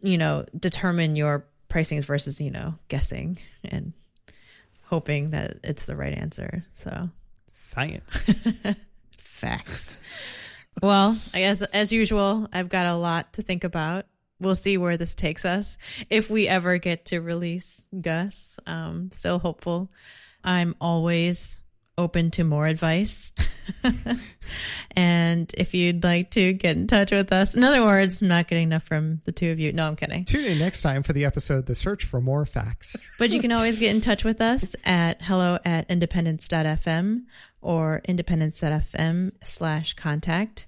you 0.00 0.16
know, 0.16 0.46
determine 0.58 1.16
your 1.16 1.44
pricings 1.68 2.06
versus, 2.06 2.40
you 2.40 2.50
know, 2.50 2.76
guessing 2.88 3.36
and 3.62 3.92
hoping 4.84 5.32
that 5.32 5.58
it's 5.62 5.84
the 5.84 5.96
right 5.96 6.16
answer. 6.16 6.64
So, 6.70 7.10
Science. 7.56 8.32
facts. 9.18 9.98
well, 10.82 11.16
I 11.32 11.40
guess 11.40 11.62
as 11.62 11.90
usual, 11.90 12.48
I've 12.52 12.68
got 12.68 12.86
a 12.86 12.94
lot 12.94 13.32
to 13.34 13.42
think 13.42 13.64
about. 13.64 14.06
We'll 14.38 14.54
see 14.54 14.76
where 14.76 14.98
this 14.98 15.14
takes 15.14 15.46
us. 15.46 15.78
If 16.10 16.28
we 16.28 16.46
ever 16.48 16.76
get 16.76 17.06
to 17.06 17.20
release 17.20 17.86
Gus, 17.98 18.60
um, 18.66 19.10
still 19.10 19.38
hopeful. 19.38 19.90
I'm 20.44 20.76
always 20.80 21.60
open 21.98 22.30
to 22.32 22.44
more 22.44 22.66
advice. 22.66 23.32
and 24.92 25.52
if 25.56 25.74
you'd 25.74 26.04
like 26.04 26.30
to 26.30 26.52
get 26.52 26.76
in 26.76 26.86
touch 26.86 27.10
with 27.12 27.32
us, 27.32 27.54
in 27.54 27.64
other 27.64 27.82
words, 27.82 28.22
I'm 28.22 28.28
not 28.28 28.48
getting 28.48 28.64
enough 28.64 28.82
from 28.82 29.20
the 29.24 29.32
two 29.32 29.50
of 29.50 29.58
you. 29.58 29.72
No, 29.72 29.86
I'm 29.86 29.96
kidding. 29.96 30.24
Tune 30.24 30.44
in 30.44 30.58
next 30.58 30.82
time 30.82 31.02
for 31.02 31.12
the 31.12 31.24
episode 31.24 31.66
The 31.66 31.74
Search 31.74 32.04
for 32.04 32.20
More 32.20 32.44
Facts. 32.44 32.96
But 33.18 33.30
you 33.30 33.40
can 33.40 33.52
always 33.52 33.78
get 33.78 33.94
in 33.94 34.02
touch 34.02 34.24
with 34.24 34.40
us 34.40 34.76
at 34.84 35.22
hello 35.22 35.58
at 35.64 35.90
independence.fm 35.90 37.22
or 37.62 38.02
independence.fm 38.04 39.32
slash 39.42 39.94
contact. 39.94 40.66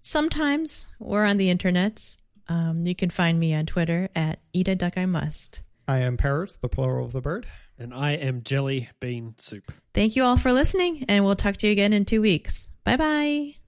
Sometimes 0.00 0.86
we're 0.98 1.24
on 1.24 1.36
the 1.36 1.52
internets. 1.52 2.18
Um, 2.48 2.86
you 2.86 2.94
can 2.94 3.10
find 3.10 3.38
me 3.38 3.54
on 3.54 3.66
Twitter 3.66 4.08
at 4.14 4.38
Eat 4.52 4.68
a 4.68 4.76
Duck 4.76 4.96
I 4.96 5.06
Must. 5.06 5.62
I 5.86 5.98
am 5.98 6.16
Parrots, 6.16 6.56
the 6.56 6.68
plural 6.68 7.04
of 7.04 7.12
the 7.12 7.20
bird. 7.20 7.46
And 7.78 7.92
I 7.92 8.12
am 8.12 8.42
jelly 8.42 8.88
bean 9.00 9.34
soup. 9.38 9.72
Thank 9.92 10.16
you 10.16 10.22
all 10.22 10.36
for 10.36 10.52
listening, 10.52 11.04
and 11.08 11.24
we'll 11.24 11.36
talk 11.36 11.56
to 11.58 11.66
you 11.66 11.72
again 11.72 11.92
in 11.92 12.04
two 12.04 12.20
weeks. 12.20 12.68
Bye 12.84 12.96
bye. 12.96 13.59